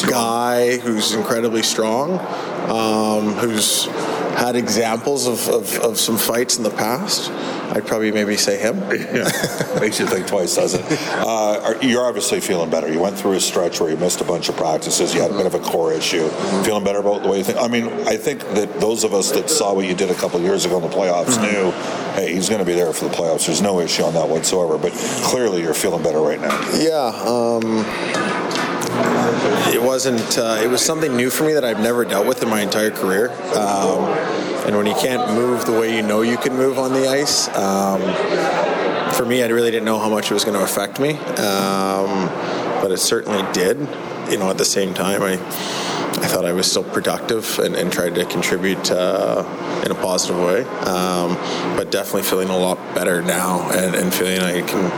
guy 0.09 0.79
who's 0.79 1.13
incredibly 1.13 1.63
strong, 1.63 2.19
um, 2.71 3.35
who's 3.35 3.87
had 4.37 4.57
examples 4.57 5.27
of, 5.27 5.49
of, 5.49 5.79
of, 5.81 5.99
some 5.99 6.17
fights 6.17 6.57
in 6.57 6.65
the 6.65 6.71
past. 6.71 7.31
I'd 7.75 7.87
probably 7.87 8.13
maybe 8.13 8.37
say 8.37 8.59
him. 8.59 8.79
yeah, 8.91 9.31
makes 9.81 9.99
you 9.99 10.07
think 10.07 10.27
twice, 10.27 10.55
doesn't 10.57 10.85
it? 10.85 10.99
Uh, 11.13 11.75
you're 11.83 12.05
obviously 12.05 12.41
feeling 12.41 12.71
better. 12.71 12.93
You 12.93 13.01
went 13.01 13.19
through 13.19 13.33
a 13.33 13.41
stretch 13.41 13.81
where 13.81 13.91
you 13.91 13.97
missed 13.97 14.21
a 14.21 14.25
bunch 14.25 14.49
of 14.49 14.57
practices. 14.57 15.15
You 15.15 15.23
had 15.23 15.31
a 15.31 15.35
bit 15.35 15.47
of 15.47 15.55
a 15.55 15.61
core 15.61 15.93
issue. 15.93 16.29
Feeling 16.65 16.85
better 16.85 16.99
about 16.99 17.23
the 17.23 17.29
way 17.31 17.39
you 17.39 17.45
think. 17.45 17.59
I 17.59 17.69
mean, 17.69 17.89
I 18.07 18.17
think 18.17 18.41
that 18.55 18.81
those 18.81 19.05
of 19.05 19.15
us 19.15 19.31
that 19.33 19.49
saw 19.49 19.75
what 19.75 19.87
you 19.87 19.95
did 19.95 20.11
a 20.11 20.15
couple 20.15 20.41
years 20.41 20.65
ago 20.65 20.77
in 20.77 20.83
the 20.83 20.95
playoffs 20.95 21.37
mm-hmm. 21.39 21.53
knew, 21.53 21.71
hey, 22.15 22.35
he's 22.35 22.49
going 22.49 22.61
to 22.61 22.67
be 22.67 22.75
there 22.75 22.93
for 22.93 23.09
the 23.09 23.15
playoffs. 23.15 23.47
There's 23.47 23.63
no 23.63 23.81
issue 23.81 24.03
on 24.03 24.15
that 24.15 24.29
whatsoever. 24.29 24.79
But 24.79 24.93
clearly, 25.23 25.63
you're 25.63 25.75
feeling 25.75 26.03
better 26.03 26.21
right 26.21 26.41
now. 26.41 26.61
Yeah. 26.75 27.13
Um, 27.25 28.54
it 29.75 29.83
wasn't. 29.83 30.39
Uh, 30.39 30.61
it 30.63 30.69
was 30.69 30.85
something 30.85 31.17
new 31.17 31.31
for 31.31 31.45
me 31.45 31.53
that 31.55 31.65
I've 31.65 31.81
never 31.81 32.05
dealt 32.05 32.27
with 32.27 32.43
in 32.43 32.49
my 32.49 32.63
entire 32.63 32.91
career. 32.91 33.31
Um, 33.55 34.05
and 34.67 34.77
when 34.77 34.87
you 34.87 34.95
can't 34.95 35.35
move 35.35 35.67
the 35.67 35.73
way 35.73 35.95
you 35.95 36.03
know 36.03 36.23
you 36.23 36.37
can 36.37 36.55
move 36.57 36.79
on 36.79 36.93
the 36.93 37.09
ice, 37.09 37.49
um, 37.57 38.01
for 39.13 39.25
me, 39.25 39.43
I 39.43 39.49
really 39.49 39.71
didn't 39.71 39.85
know 39.85 39.99
how 39.99 40.09
much 40.09 40.31
it 40.31 40.35
was 40.35 40.45
going 40.45 40.57
to 40.57 40.65
affect 40.65 41.01
me. 41.01 41.15
Um, 41.15 42.29
but 42.81 42.91
it 42.91 42.99
certainly 42.99 43.45
did. 43.53 43.79
You 44.31 44.39
know, 44.39 44.51
at 44.51 44.59
the 44.59 44.65
same 44.65 44.95
time, 44.95 45.23
I. 45.23 45.39
I 46.15 46.27
thought 46.29 46.45
I 46.45 46.53
was 46.53 46.71
still 46.71 46.85
productive 46.85 47.59
and, 47.59 47.75
and 47.75 47.93
tried 47.93 48.15
to 48.15 48.25
contribute 48.25 48.91
uh, 48.91 49.45
in 49.85 49.91
a 49.91 49.95
positive 49.97 50.39
way. 50.39 50.63
Um, 50.63 51.35
but 51.77 51.91
definitely 51.91 52.23
feeling 52.23 52.49
a 52.49 52.57
lot 52.57 52.79
better 52.95 53.21
now 53.21 53.69
and, 53.73 53.97
and 53.97 54.15
feeling 54.15 54.39
I 54.39 54.63
can 54.63 54.91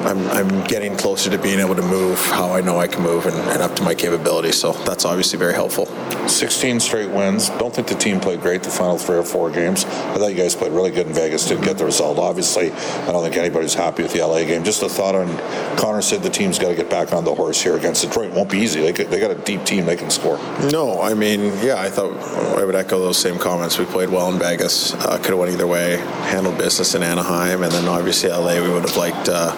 I'm, 0.00 0.26
I'm 0.30 0.64
getting 0.64 0.96
closer 0.96 1.30
to 1.30 1.38
being 1.38 1.60
able 1.60 1.74
to 1.74 1.82
move 1.82 2.18
how 2.18 2.52
I 2.52 2.60
know 2.60 2.78
I 2.78 2.88
can 2.88 3.02
move 3.02 3.26
and, 3.26 3.36
and 3.36 3.62
up 3.62 3.76
to 3.76 3.82
my 3.82 3.94
capabilities. 3.94 4.58
So 4.58 4.72
that's 4.72 5.04
obviously 5.04 5.38
very 5.38 5.52
helpful. 5.52 5.86
16 6.28 6.80
straight 6.80 7.10
wins. 7.10 7.50
Don't 7.50 7.74
think 7.74 7.88
the 7.88 7.94
team 7.94 8.20
played 8.20 8.40
great 8.40 8.62
the 8.62 8.70
final 8.70 8.96
three 8.96 9.16
or 9.16 9.22
four 9.22 9.50
games. 9.50 9.84
I 9.84 10.16
thought 10.16 10.28
you 10.28 10.36
guys 10.36 10.54
played 10.54 10.72
really 10.72 10.90
good 10.90 11.06
in 11.06 11.12
Vegas. 11.12 11.46
Didn't 11.46 11.64
get 11.64 11.76
the 11.76 11.84
result. 11.84 12.18
Obviously, 12.18 12.72
I 12.72 13.12
don't 13.12 13.22
think 13.22 13.36
anybody's 13.36 13.74
happy 13.74 14.02
with 14.02 14.12
the 14.12 14.20
LA 14.26 14.44
game. 14.44 14.64
Just 14.64 14.82
a 14.82 14.88
thought 14.88 15.14
on 15.14 15.28
Connor 15.76 16.02
said 16.02 16.22
the 16.22 16.30
team's 16.30 16.58
got 16.58 16.68
to 16.68 16.74
get 16.74 16.88
back 16.88 17.12
on 17.12 17.24
the 17.24 17.34
horse 17.34 17.60
here 17.60 17.76
against 17.76 18.02
Detroit. 18.02 18.30
It 18.30 18.34
won't 18.34 18.50
be 18.50 18.58
easy. 18.58 18.80
They, 18.80 18.92
they 18.92 19.20
got 19.20 19.30
a 19.30 19.34
deep 19.34 19.64
team. 19.64 19.86
They 19.86 19.96
can 19.96 20.10
score. 20.10 20.38
No, 20.70 21.00
I 21.00 21.14
mean, 21.14 21.52
yeah, 21.62 21.76
I 21.78 21.90
thought 21.90 22.16
I 22.58 22.64
would 22.64 22.74
echo 22.74 22.98
those 22.98 23.18
same 23.18 23.38
comments. 23.38 23.78
We 23.78 23.84
played 23.84 24.08
well 24.08 24.32
in 24.32 24.38
Vegas. 24.38 24.94
Uh, 24.94 25.18
Could 25.18 25.30
have 25.30 25.38
went 25.38 25.52
either 25.52 25.66
way. 25.66 25.96
Handled 25.96 26.58
business 26.58 26.94
in 26.94 27.02
Anaheim, 27.02 27.62
and 27.62 27.72
then 27.72 27.86
obviously 27.86 28.30
LA. 28.30 28.62
We 28.62 28.70
would 28.70 28.82
have 28.82 28.96
liked. 28.96 29.28
Uh, 29.28 29.56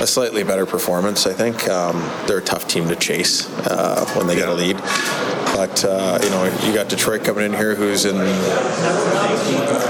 a 0.00 0.06
slightly 0.06 0.42
better 0.42 0.66
performance. 0.66 1.26
I 1.26 1.32
think 1.32 1.68
um, 1.68 1.96
they're 2.26 2.38
a 2.38 2.42
tough 2.42 2.66
team 2.66 2.88
to 2.88 2.96
chase 2.96 3.48
uh, 3.66 4.06
when 4.16 4.26
they 4.26 4.34
get 4.34 4.48
a 4.48 4.54
lead. 4.54 4.76
But 5.54 5.84
uh, 5.84 6.18
you 6.22 6.30
know, 6.30 6.44
you 6.66 6.74
got 6.74 6.88
Detroit 6.88 7.22
coming 7.22 7.44
in 7.44 7.52
here, 7.52 7.74
who's 7.74 8.06
in 8.06 8.16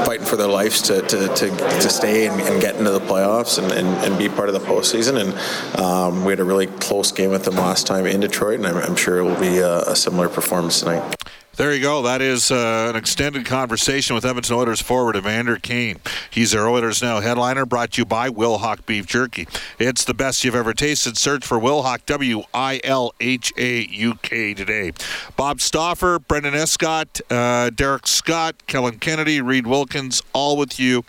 fighting 0.04 0.26
for 0.26 0.36
their 0.36 0.48
lives 0.48 0.82
to 0.82 1.00
to, 1.02 1.28
to, 1.28 1.50
to 1.50 1.88
stay 1.88 2.26
and, 2.26 2.40
and, 2.40 2.60
get 2.60 2.76
into 2.76 2.90
the 2.90 3.00
playoffs 3.00 3.62
and, 3.62 3.70
and, 3.72 3.86
and, 4.04 4.18
be 4.18 4.28
part 4.28 4.48
of 4.48 4.54
the 4.54 4.60
postseason. 4.60 5.20
And 5.20 5.78
um, 5.80 6.24
we 6.24 6.32
had 6.32 6.40
a 6.40 6.44
really 6.44 6.66
close 6.66 7.12
game 7.12 7.30
with 7.30 7.44
them 7.44 7.56
last 7.56 7.86
time 7.86 8.06
in 8.06 8.20
Detroit, 8.20 8.58
and 8.58 8.66
I'm, 8.66 8.76
I'm 8.78 8.96
sure 8.96 9.18
it 9.18 9.22
will 9.22 9.38
be 9.38 9.58
a, 9.58 9.82
a 9.82 9.94
similar 9.94 10.28
performance 10.28 10.80
tonight. 10.80 11.14
There 11.60 11.74
you 11.74 11.82
go. 11.82 12.00
That 12.00 12.22
is 12.22 12.50
uh, 12.50 12.86
an 12.88 12.96
extended 12.96 13.44
conversation 13.44 14.14
with 14.14 14.24
Edmonton 14.24 14.56
Oilers 14.56 14.80
forward 14.80 15.14
Evander 15.14 15.56
Kane. 15.56 15.98
He's 16.30 16.54
our 16.54 16.66
Oilers 16.66 17.02
Now 17.02 17.20
headliner, 17.20 17.66
brought 17.66 17.90
to 17.92 18.00
you 18.00 18.06
by 18.06 18.30
Wilhauk 18.30 18.86
Beef 18.86 19.06
Jerky. 19.06 19.46
It's 19.78 20.02
the 20.06 20.14
best 20.14 20.42
you've 20.42 20.54
ever 20.54 20.72
tasted. 20.72 21.18
Search 21.18 21.44
for 21.44 21.58
Wilhauk, 21.58 22.06
W 22.06 22.44
I 22.54 22.80
L 22.82 23.12
H 23.20 23.52
A 23.58 23.86
U 23.90 24.14
K 24.22 24.54
today. 24.54 24.92
Bob 25.36 25.60
Stauffer, 25.60 26.18
Brendan 26.18 26.54
Escott, 26.54 27.20
uh, 27.28 27.68
Derek 27.68 28.06
Scott, 28.06 28.66
Kellen 28.66 28.98
Kennedy, 28.98 29.42
Reed 29.42 29.66
Wilkins, 29.66 30.22
all 30.32 30.56
with 30.56 30.80
you 30.80 31.04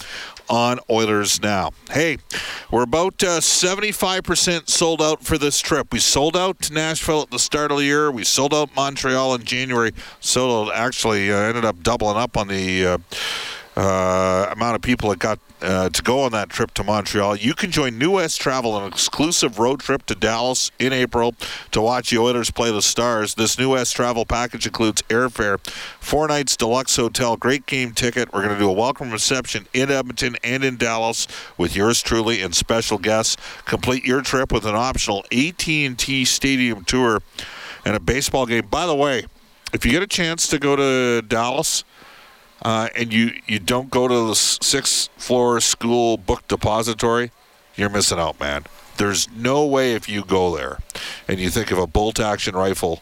on 0.51 0.79
Oilers 0.89 1.41
Now. 1.41 1.71
Hey, 1.89 2.17
we're 2.69 2.83
about 2.83 3.23
uh, 3.23 3.39
75% 3.39 4.69
sold 4.69 5.01
out 5.01 5.23
for 5.23 5.37
this 5.37 5.59
trip. 5.59 5.93
We 5.93 5.99
sold 5.99 6.35
out 6.35 6.59
to 6.63 6.73
Nashville 6.73 7.21
at 7.21 7.31
the 7.31 7.39
start 7.39 7.71
of 7.71 7.77
the 7.77 7.85
year. 7.85 8.11
We 8.11 8.25
sold 8.25 8.53
out 8.53 8.75
Montreal 8.75 9.33
in 9.35 9.45
January. 9.45 9.93
Sold 10.19 10.69
actually 10.73 11.31
uh, 11.31 11.37
ended 11.37 11.63
up 11.63 11.81
doubling 11.81 12.17
up 12.17 12.37
on 12.37 12.49
the. 12.49 12.85
Uh, 12.85 12.97
uh, 13.77 14.49
amount 14.51 14.75
of 14.75 14.81
people 14.81 15.09
that 15.09 15.17
got 15.17 15.39
uh, 15.61 15.89
to 15.89 16.01
go 16.01 16.21
on 16.21 16.31
that 16.31 16.49
trip 16.49 16.73
to 16.75 16.83
Montreal. 16.83 17.35
You 17.35 17.53
can 17.53 17.71
join 17.71 17.97
New 17.97 18.11
West 18.11 18.41
Travel, 18.41 18.77
an 18.77 18.87
exclusive 18.87 19.59
road 19.59 19.79
trip 19.79 20.05
to 20.07 20.15
Dallas 20.15 20.71
in 20.79 20.93
April 20.93 21.35
to 21.71 21.81
watch 21.81 22.09
the 22.09 22.17
Oilers 22.17 22.51
play 22.51 22.71
the 22.71 22.81
Stars. 22.81 23.35
This 23.35 23.57
New 23.57 23.71
West 23.71 23.95
Travel 23.95 24.25
package 24.25 24.65
includes 24.65 25.01
airfare, 25.03 25.59
four 25.99 26.27
nights 26.27 26.57
deluxe 26.57 26.95
hotel, 26.95 27.37
great 27.37 27.65
game 27.65 27.91
ticket. 27.91 28.33
We're 28.33 28.43
going 28.43 28.53
to 28.53 28.59
do 28.59 28.69
a 28.69 28.73
welcome 28.73 29.11
reception 29.11 29.67
in 29.73 29.91
Edmonton 29.91 30.37
and 30.43 30.63
in 30.63 30.77
Dallas 30.77 31.27
with 31.57 31.75
yours 31.75 32.01
truly 32.01 32.41
and 32.41 32.55
special 32.55 32.97
guests. 32.97 33.37
Complete 33.65 34.05
your 34.05 34.21
trip 34.21 34.51
with 34.51 34.65
an 34.65 34.75
optional 34.75 35.23
AT&T 35.31 36.25
Stadium 36.25 36.83
tour 36.83 37.21
and 37.85 37.95
a 37.95 37.99
baseball 37.99 38.45
game. 38.45 38.67
By 38.67 38.85
the 38.85 38.95
way, 38.95 39.25
if 39.73 39.85
you 39.85 39.91
get 39.91 40.03
a 40.03 40.07
chance 40.07 40.47
to 40.49 40.59
go 40.59 40.75
to 40.75 41.21
Dallas 41.25 41.83
uh, 42.61 42.89
and 42.95 43.11
you, 43.13 43.33
you 43.47 43.59
don't 43.59 43.89
go 43.89 44.07
to 44.07 44.27
the 44.27 44.35
sixth 44.35 45.09
floor 45.17 45.59
school 45.59 46.17
book 46.17 46.47
depository, 46.47 47.31
you're 47.75 47.89
missing 47.89 48.19
out, 48.19 48.39
man. 48.39 48.65
There's 48.97 49.29
no 49.31 49.65
way 49.65 49.93
if 49.93 50.07
you 50.07 50.23
go 50.23 50.55
there 50.55 50.79
and 51.27 51.39
you 51.39 51.49
think 51.49 51.71
of 51.71 51.77
a 51.77 51.87
bolt 51.87 52.19
action 52.19 52.55
rifle 52.55 53.01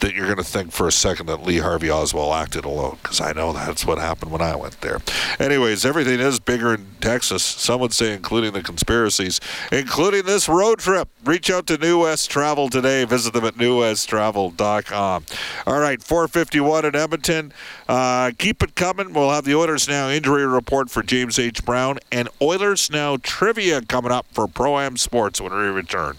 that 0.00 0.14
you're 0.14 0.26
going 0.26 0.38
to 0.38 0.44
think 0.44 0.72
for 0.72 0.88
a 0.88 0.92
second 0.92 1.26
that 1.26 1.42
Lee 1.42 1.58
Harvey 1.58 1.90
Oswald 1.90 2.34
acted 2.34 2.64
alone, 2.64 2.98
because 3.02 3.20
I 3.20 3.32
know 3.32 3.52
that's 3.52 3.86
what 3.86 3.98
happened 3.98 4.32
when 4.32 4.42
I 4.42 4.56
went 4.56 4.80
there. 4.80 4.98
Anyways, 5.38 5.84
everything 5.84 6.20
is 6.20 6.40
bigger 6.40 6.74
in 6.74 6.86
Texas. 7.00 7.42
Some 7.42 7.80
would 7.80 7.92
say, 7.92 8.12
including 8.12 8.52
the 8.52 8.62
conspiracies, 8.62 9.40
including 9.70 10.24
this 10.24 10.48
road 10.48 10.78
trip. 10.78 11.08
Reach 11.24 11.50
out 11.50 11.66
to 11.68 11.76
New 11.76 12.02
West 12.02 12.30
Travel 12.30 12.68
today. 12.68 13.04
Visit 13.04 13.32
them 13.32 13.44
at 13.44 13.54
newwesttravel.com. 13.54 15.24
All 15.66 15.78
right, 15.78 16.02
451 16.02 16.84
in 16.86 16.96
Edmonton. 16.96 17.52
Uh, 17.88 18.32
keep 18.38 18.62
it 18.62 18.74
coming. 18.74 19.12
We'll 19.12 19.30
have 19.30 19.44
the 19.44 19.54
Oilers 19.54 19.88
Now 19.88 20.08
injury 20.08 20.46
report 20.46 20.90
for 20.90 21.02
James 21.02 21.38
H. 21.38 21.64
Brown 21.64 21.98
and 22.10 22.28
Oilers 22.40 22.90
Now 22.90 23.16
trivia 23.16 23.82
coming 23.82 24.12
up 24.12 24.26
for 24.32 24.46
Pro 24.46 24.78
Am 24.78 24.96
Sports 24.96 25.40
when 25.40 25.52
we 25.52 25.58
return. 25.58 26.16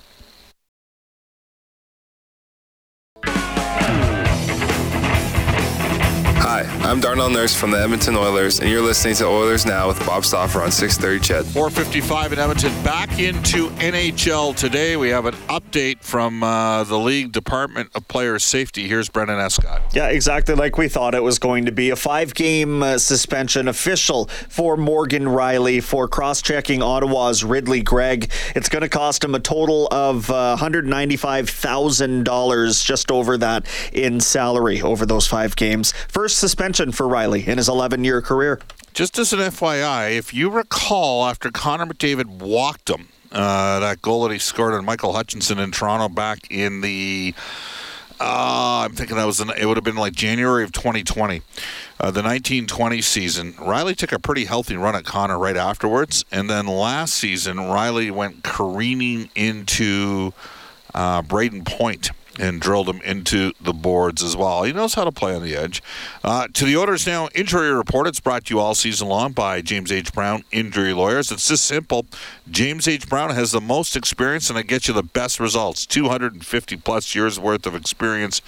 Hi, 6.61 6.89
I'm 6.89 6.99
Darnell 6.99 7.29
Nurse 7.29 7.55
from 7.55 7.71
the 7.71 7.79
Edmonton 7.79 8.15
Oilers, 8.15 8.59
and 8.59 8.69
you're 8.69 8.83
listening 8.83 9.15
to 9.15 9.25
Oilers 9.25 9.65
Now 9.65 9.87
with 9.87 9.97
Bob 10.05 10.23
Stauffer 10.25 10.61
on 10.61 10.71
630 10.71 11.19
CHED. 11.19 11.43
455 11.53 12.33
in 12.33 12.39
Edmonton. 12.39 12.83
Back 12.83 13.17
into 13.19 13.69
NHL 13.69 14.55
today. 14.55 14.95
We 14.95 15.09
have 15.09 15.25
an 15.25 15.33
update 15.47 16.03
from 16.03 16.43
uh, 16.43 16.83
the 16.83 16.99
League 16.99 17.31
Department 17.31 17.89
of 17.95 18.07
Player 18.07 18.37
Safety. 18.37 18.87
Here's 18.87 19.09
Brendan 19.09 19.39
Escott. 19.39 19.81
Yeah, 19.95 20.09
exactly 20.09 20.53
like 20.53 20.77
we 20.77 20.87
thought 20.87 21.15
it 21.15 21.23
was 21.23 21.39
going 21.39 21.65
to 21.65 21.71
be. 21.71 21.89
A 21.89 21.95
five 21.95 22.35
game 22.35 22.83
uh, 22.83 22.99
suspension 22.99 23.67
official 23.67 24.27
for 24.49 24.77
Morgan 24.77 25.25
Rielly 25.25 25.81
for 25.81 26.07
cross 26.07 26.43
checking 26.43 26.83
Ottawa's 26.83 27.43
Ridly 27.43 27.81
Greig. 27.81 28.31
It's 28.55 28.69
going 28.69 28.83
to 28.83 28.89
cost 28.89 29.23
him 29.23 29.33
a 29.33 29.39
total 29.39 29.87
of 29.91 30.29
uh, 30.29 30.57
$195,000, 30.59 32.85
just 32.85 33.09
over 33.09 33.35
that 33.37 33.65
in 33.93 34.19
salary 34.19 34.79
over 34.81 35.07
those 35.07 35.25
five 35.25 35.55
games. 35.55 35.91
First 36.07 36.37
suspension 36.37 36.50
for 36.53 37.05
Rielly 37.05 37.47
in 37.47 37.57
his 37.57 37.69
11 37.69 38.03
year 38.03 38.21
career. 38.21 38.59
Just 38.93 39.17
as 39.17 39.31
an 39.33 39.39
FYI, 39.39 40.17
if 40.17 40.33
you 40.33 40.49
recall, 40.49 41.25
after 41.25 41.49
Connor 41.49 41.85
McDavid 41.85 42.25
walked 42.25 42.89
him, 42.89 43.07
uh, 43.31 43.79
that 43.79 44.01
goal 44.01 44.23
that 44.23 44.33
he 44.33 44.39
scored 44.39 44.73
on 44.73 44.83
Michael 44.83 45.13
Hutchinson 45.13 45.59
in 45.59 45.71
Toronto 45.71 46.09
back 46.09 46.39
in 46.49 46.81
the. 46.81 47.33
Uh, 48.19 48.83
I'm 48.85 48.93
thinking 48.93 49.15
that 49.17 49.25
was 49.25 49.39
in, 49.39 49.49
it 49.49 49.65
would 49.65 49.77
have 49.77 49.83
been 49.83 49.95
like 49.95 50.13
January 50.13 50.63
of 50.63 50.71
2020, 50.71 51.37
uh, 51.37 52.11
the 52.11 52.21
1920 52.21 53.01
season. 53.01 53.53
Rielly 53.53 53.95
took 53.95 54.11
a 54.11 54.19
pretty 54.19 54.45
healthy 54.45 54.75
run 54.75 54.95
at 54.95 55.05
Connor 55.05 55.39
right 55.39 55.57
afterwards, 55.57 56.23
and 56.31 56.47
then 56.47 56.67
last 56.67 57.15
season 57.15 57.57
Rielly 57.57 58.11
went 58.11 58.43
careening 58.43 59.31
into 59.33 60.33
uh, 60.93 61.23
Brayden 61.23 61.65
Point 61.65 62.11
and 62.39 62.61
drilled 62.61 62.87
him 62.87 63.01
into 63.01 63.51
the 63.59 63.73
boards 63.73 64.23
as 64.23 64.35
well. 64.35 64.63
He 64.63 64.71
knows 64.71 64.93
how 64.93 65.03
to 65.03 65.11
play 65.11 65.35
on 65.35 65.43
the 65.43 65.55
edge. 65.55 65.83
Uh, 66.23 66.47
to 66.53 66.65
the 66.65 66.77
Oilers 66.77 67.05
now 67.05 67.27
injury 67.35 67.71
report. 67.73 68.07
It's 68.07 68.19
brought 68.19 68.45
to 68.45 68.53
you 68.53 68.59
all 68.59 68.73
season 68.73 69.07
long 69.07 69.33
by 69.33 69.61
James 69.61 69.91
H. 69.91 70.13
Brown 70.13 70.43
Injury 70.51 70.93
Lawyers. 70.93 71.31
It's 71.31 71.47
just 71.47 71.65
simple. 71.65 72.05
James 72.49 72.87
H. 72.87 73.07
Brown 73.09 73.31
has 73.31 73.51
the 73.51 73.61
most 73.61 73.95
experience 73.95 74.49
and 74.49 74.57
it 74.57 74.67
gets 74.67 74.87
you 74.87 74.93
the 74.93 75.03
best 75.03 75.39
results. 75.39 75.85
250 75.85 76.77
plus 76.77 77.13
years 77.15 77.39
worth 77.39 77.65
of 77.65 77.75
experience 77.75 78.41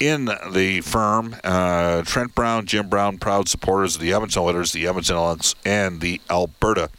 in 0.00 0.26
the 0.52 0.80
firm. 0.82 1.36
Uh, 1.42 2.02
Trent 2.02 2.34
Brown, 2.34 2.66
Jim 2.66 2.88
Brown, 2.88 3.18
proud 3.18 3.48
supporters 3.48 3.96
of 3.96 4.00
the 4.00 4.12
Edmonton 4.12 4.42
Oilers, 4.42 4.72
the 4.72 4.86
Edmonton 4.86 5.16
Elks, 5.16 5.54
and 5.64 6.00
the 6.00 6.20
Alberta 6.30 6.90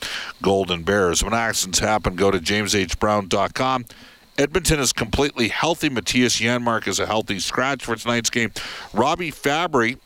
Golden 0.41 0.83
Bears. 0.83 1.23
When 1.23 1.33
accidents 1.33 1.79
happen, 1.79 2.15
go 2.15 2.31
to 2.31 2.39
jameshbrown.com. 2.39 3.85
Edmonton 4.39 4.79
is 4.79 4.93
completely 4.93 5.49
healthy. 5.49 5.89
Mattias 5.89 6.39
Janmark 6.41 6.87
is 6.87 6.97
a 6.97 7.05
healthy 7.05 7.39
scratch 7.39 7.83
for 7.83 7.97
tonight's 7.97 8.29
game. 8.29 8.53
Robby 8.93 9.31
Fabbri, 9.31 9.97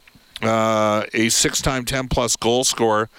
uh, 0.42 1.06
a 1.14 1.30
six-time 1.30 1.86
10-plus 1.86 2.36
goal 2.38 2.64
scorer, 2.64 3.10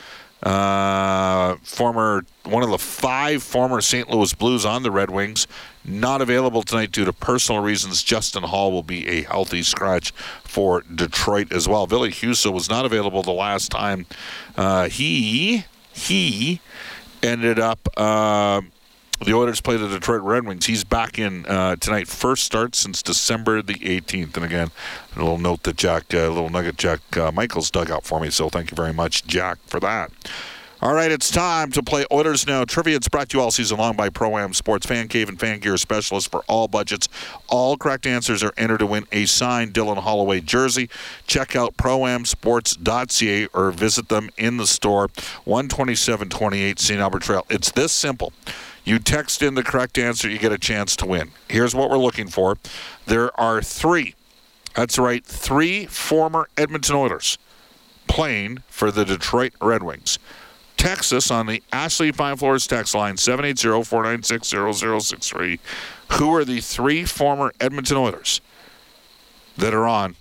uh, 0.43 1.55
former 1.63 2.25
one 2.43 2.65
of 2.65 2.71
the 2.71 2.79
five 2.79 3.45
former 3.45 3.81
St. 3.81 4.11
Louis 4.11 4.35
Blues 4.35 4.67
on 4.67 4.83
the 4.83 4.91
Red 4.91 5.09
Wings, 5.09 5.47
not 5.85 6.21
available 6.21 6.65
tonight 6.65 6.91
due 6.91 7.05
to 7.05 7.13
personal 7.13 7.63
reasons. 7.63 8.03
Justin 8.03 8.43
Holl 8.43 8.73
will 8.73 8.83
be 8.83 9.07
a 9.09 9.23
healthy 9.23 9.63
scratch 9.63 10.11
for 10.43 10.83
Detroit 10.93 11.53
as 11.53 11.69
well. 11.69 11.87
Ville 11.87 12.09
Husso 12.09 12.53
was 12.53 12.69
not 12.69 12.85
available 12.85 13.23
the 13.23 13.31
last 13.31 13.71
time. 13.71 14.07
Uh, 14.57 14.89
he 14.89 15.65
he 15.93 16.61
ended 17.23 17.61
up. 17.61 17.89
The 19.21 19.33
Oilers 19.33 19.61
play 19.61 19.77
the 19.77 19.89
Detroit 19.89 20.23
Red 20.23 20.45
Wings. 20.45 20.67
He's 20.67 20.85
back 20.85 21.19
in 21.19 21.47
uh, 21.47 21.77
tonight. 21.77 22.09
First 22.09 22.45
start 22.45 22.75
since 22.75 23.03
December 23.03 23.63
the 23.63 23.75
18th. 23.75 24.37
And 24.37 24.45
again, 24.45 24.71
a 25.15 25.19
little 25.19 25.39
note 25.39 25.63
that 25.63 25.77
Jack, 25.77 26.13
a 26.13 26.27
uh, 26.27 26.29
little 26.29 26.51
nugget 26.51 26.77
Jack 26.77 27.17
uh, 27.17 27.31
Michaels 27.33 27.71
dug 27.71 27.91
out 27.91 28.05
for 28.05 28.21
me. 28.21 28.31
So 28.31 28.49
thank 28.49 28.71
you 28.71 28.75
very 28.75 28.93
much, 28.93 29.27
Jack, 29.27 29.59
for 29.67 29.81
that. 29.81 30.11
All 30.83 30.93
right, 30.93 31.11
it's 31.11 31.31
time 31.31 31.71
to 31.71 31.83
play 31.83 32.05
Oilers 32.13 32.47
Now 32.47 32.65
Trivia. 32.65 32.97
It's 32.97 33.09
brought 33.09 33.31
to 33.31 33.39
you 33.39 33.43
all 33.43 33.51
season 33.51 33.79
long 33.79 33.97
by 33.97 34.11
Pro 34.11 34.37
Am 34.37 34.53
Sports 34.53 34.85
Fan 34.85 35.09
Cave 35.09 35.31
and 35.31 35.41
Fan 35.41 35.61
Gear 35.61 35.79
Specialist 35.79 36.31
for 36.31 36.43
all 36.47 36.69
budgets. 36.69 37.09
All 37.49 37.79
correct 37.79 38.07
answers 38.07 38.43
are 38.43 38.53
entered 38.59 38.81
to 38.81 38.87
win 38.87 39.07
a 39.11 39.25
signed 39.25 39.73
Dylan 39.73 39.97
Holloway 39.97 40.43
jersey. 40.43 40.91
Check 41.27 41.57
out 41.57 41.79
proamsports.ca 41.79 43.47
or 43.55 43.71
visit 43.71 44.11
them 44.11 44.29
in 44.37 44.59
the 44.59 44.67
store, 44.67 45.09
12728 45.09 46.79
St. 46.79 47.01
Albert 47.01 47.23
Trail. 47.23 47.47
It's 47.49 47.71
this 47.71 47.93
simple. 47.93 48.35
You 48.85 48.99
text 48.99 49.43
in 49.43 49.55
the 49.55 49.63
correct 49.63 49.97
answer, 49.99 50.29
you 50.29 50.39
get 50.39 50.53
a 50.53 50.59
chance 50.59 50.95
to 50.97 51.07
win. 51.07 51.31
Here's 51.49 51.75
what 51.75 51.89
we're 51.91 51.97
looking 51.97 52.29
for 52.29 52.59
there 53.07 53.35
are 53.41 53.63
three, 53.63 54.15
that's 54.75 54.99
right, 54.99 55.25
three 55.25 55.87
former 55.87 56.49
Edmonton 56.57 56.95
Oilers 56.95 57.39
playing 58.07 58.63
for 58.69 58.91
the 58.91 59.05
Detroit 59.05 59.53
Red 59.61 59.83
Wings. 59.83 60.19
Texas 60.77 61.31
on 61.31 61.47
the 61.47 61.63
Ashley 61.73 62.11
Fine 62.13 62.37
Floors 62.37 62.67
text 62.67 62.95
line 62.95 63.17
780-496-0063. 63.17 65.59
Who 66.19 66.35
are 66.35 66.45
the 66.45 66.61
three 66.61 67.07
former 67.07 67.55
Edmonton 67.59 67.97
Oilers 67.97 68.43
that 69.57 69.73
are 69.73 69.87
on 69.87 70.17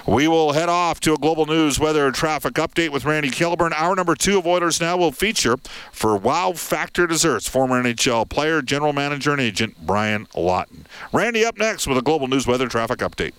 We 0.07 0.29
will 0.29 0.53
head 0.53 0.69
off 0.69 1.01
to 1.01 1.15
a 1.15 1.17
global 1.17 1.47
news 1.47 1.79
weather 1.79 2.11
traffic 2.11 2.55
update 2.55 2.91
with 2.91 3.05
Randy 3.05 3.31
Kilburn. 3.31 3.73
Hour 3.73 3.97
number 3.97 4.15
two 4.15 4.39
of 4.39 4.47
Oilers 4.47 4.81
Now 4.81 4.97
will 4.97 5.13
feature 5.13 5.57
for 5.93 6.17
Wow 6.17 6.53
Factor 6.53 7.07
Desserts, 7.07 7.49
former 7.49 7.83
NHL 7.83 8.29
player, 8.29 8.63
general 8.63 8.93
manager, 8.93 9.33
and 9.33 9.41
agent 9.41 9.77
Brian 9.85 10.27
Lawton. 10.35 10.87
Randy 11.13 11.45
up 11.45 11.59
next 11.59 11.87
with 11.87 11.99
a 11.99 12.03
global 12.03 12.29
news 12.29 12.47
weather 12.47 12.69
traffic 12.69 13.01
update. 13.01 13.33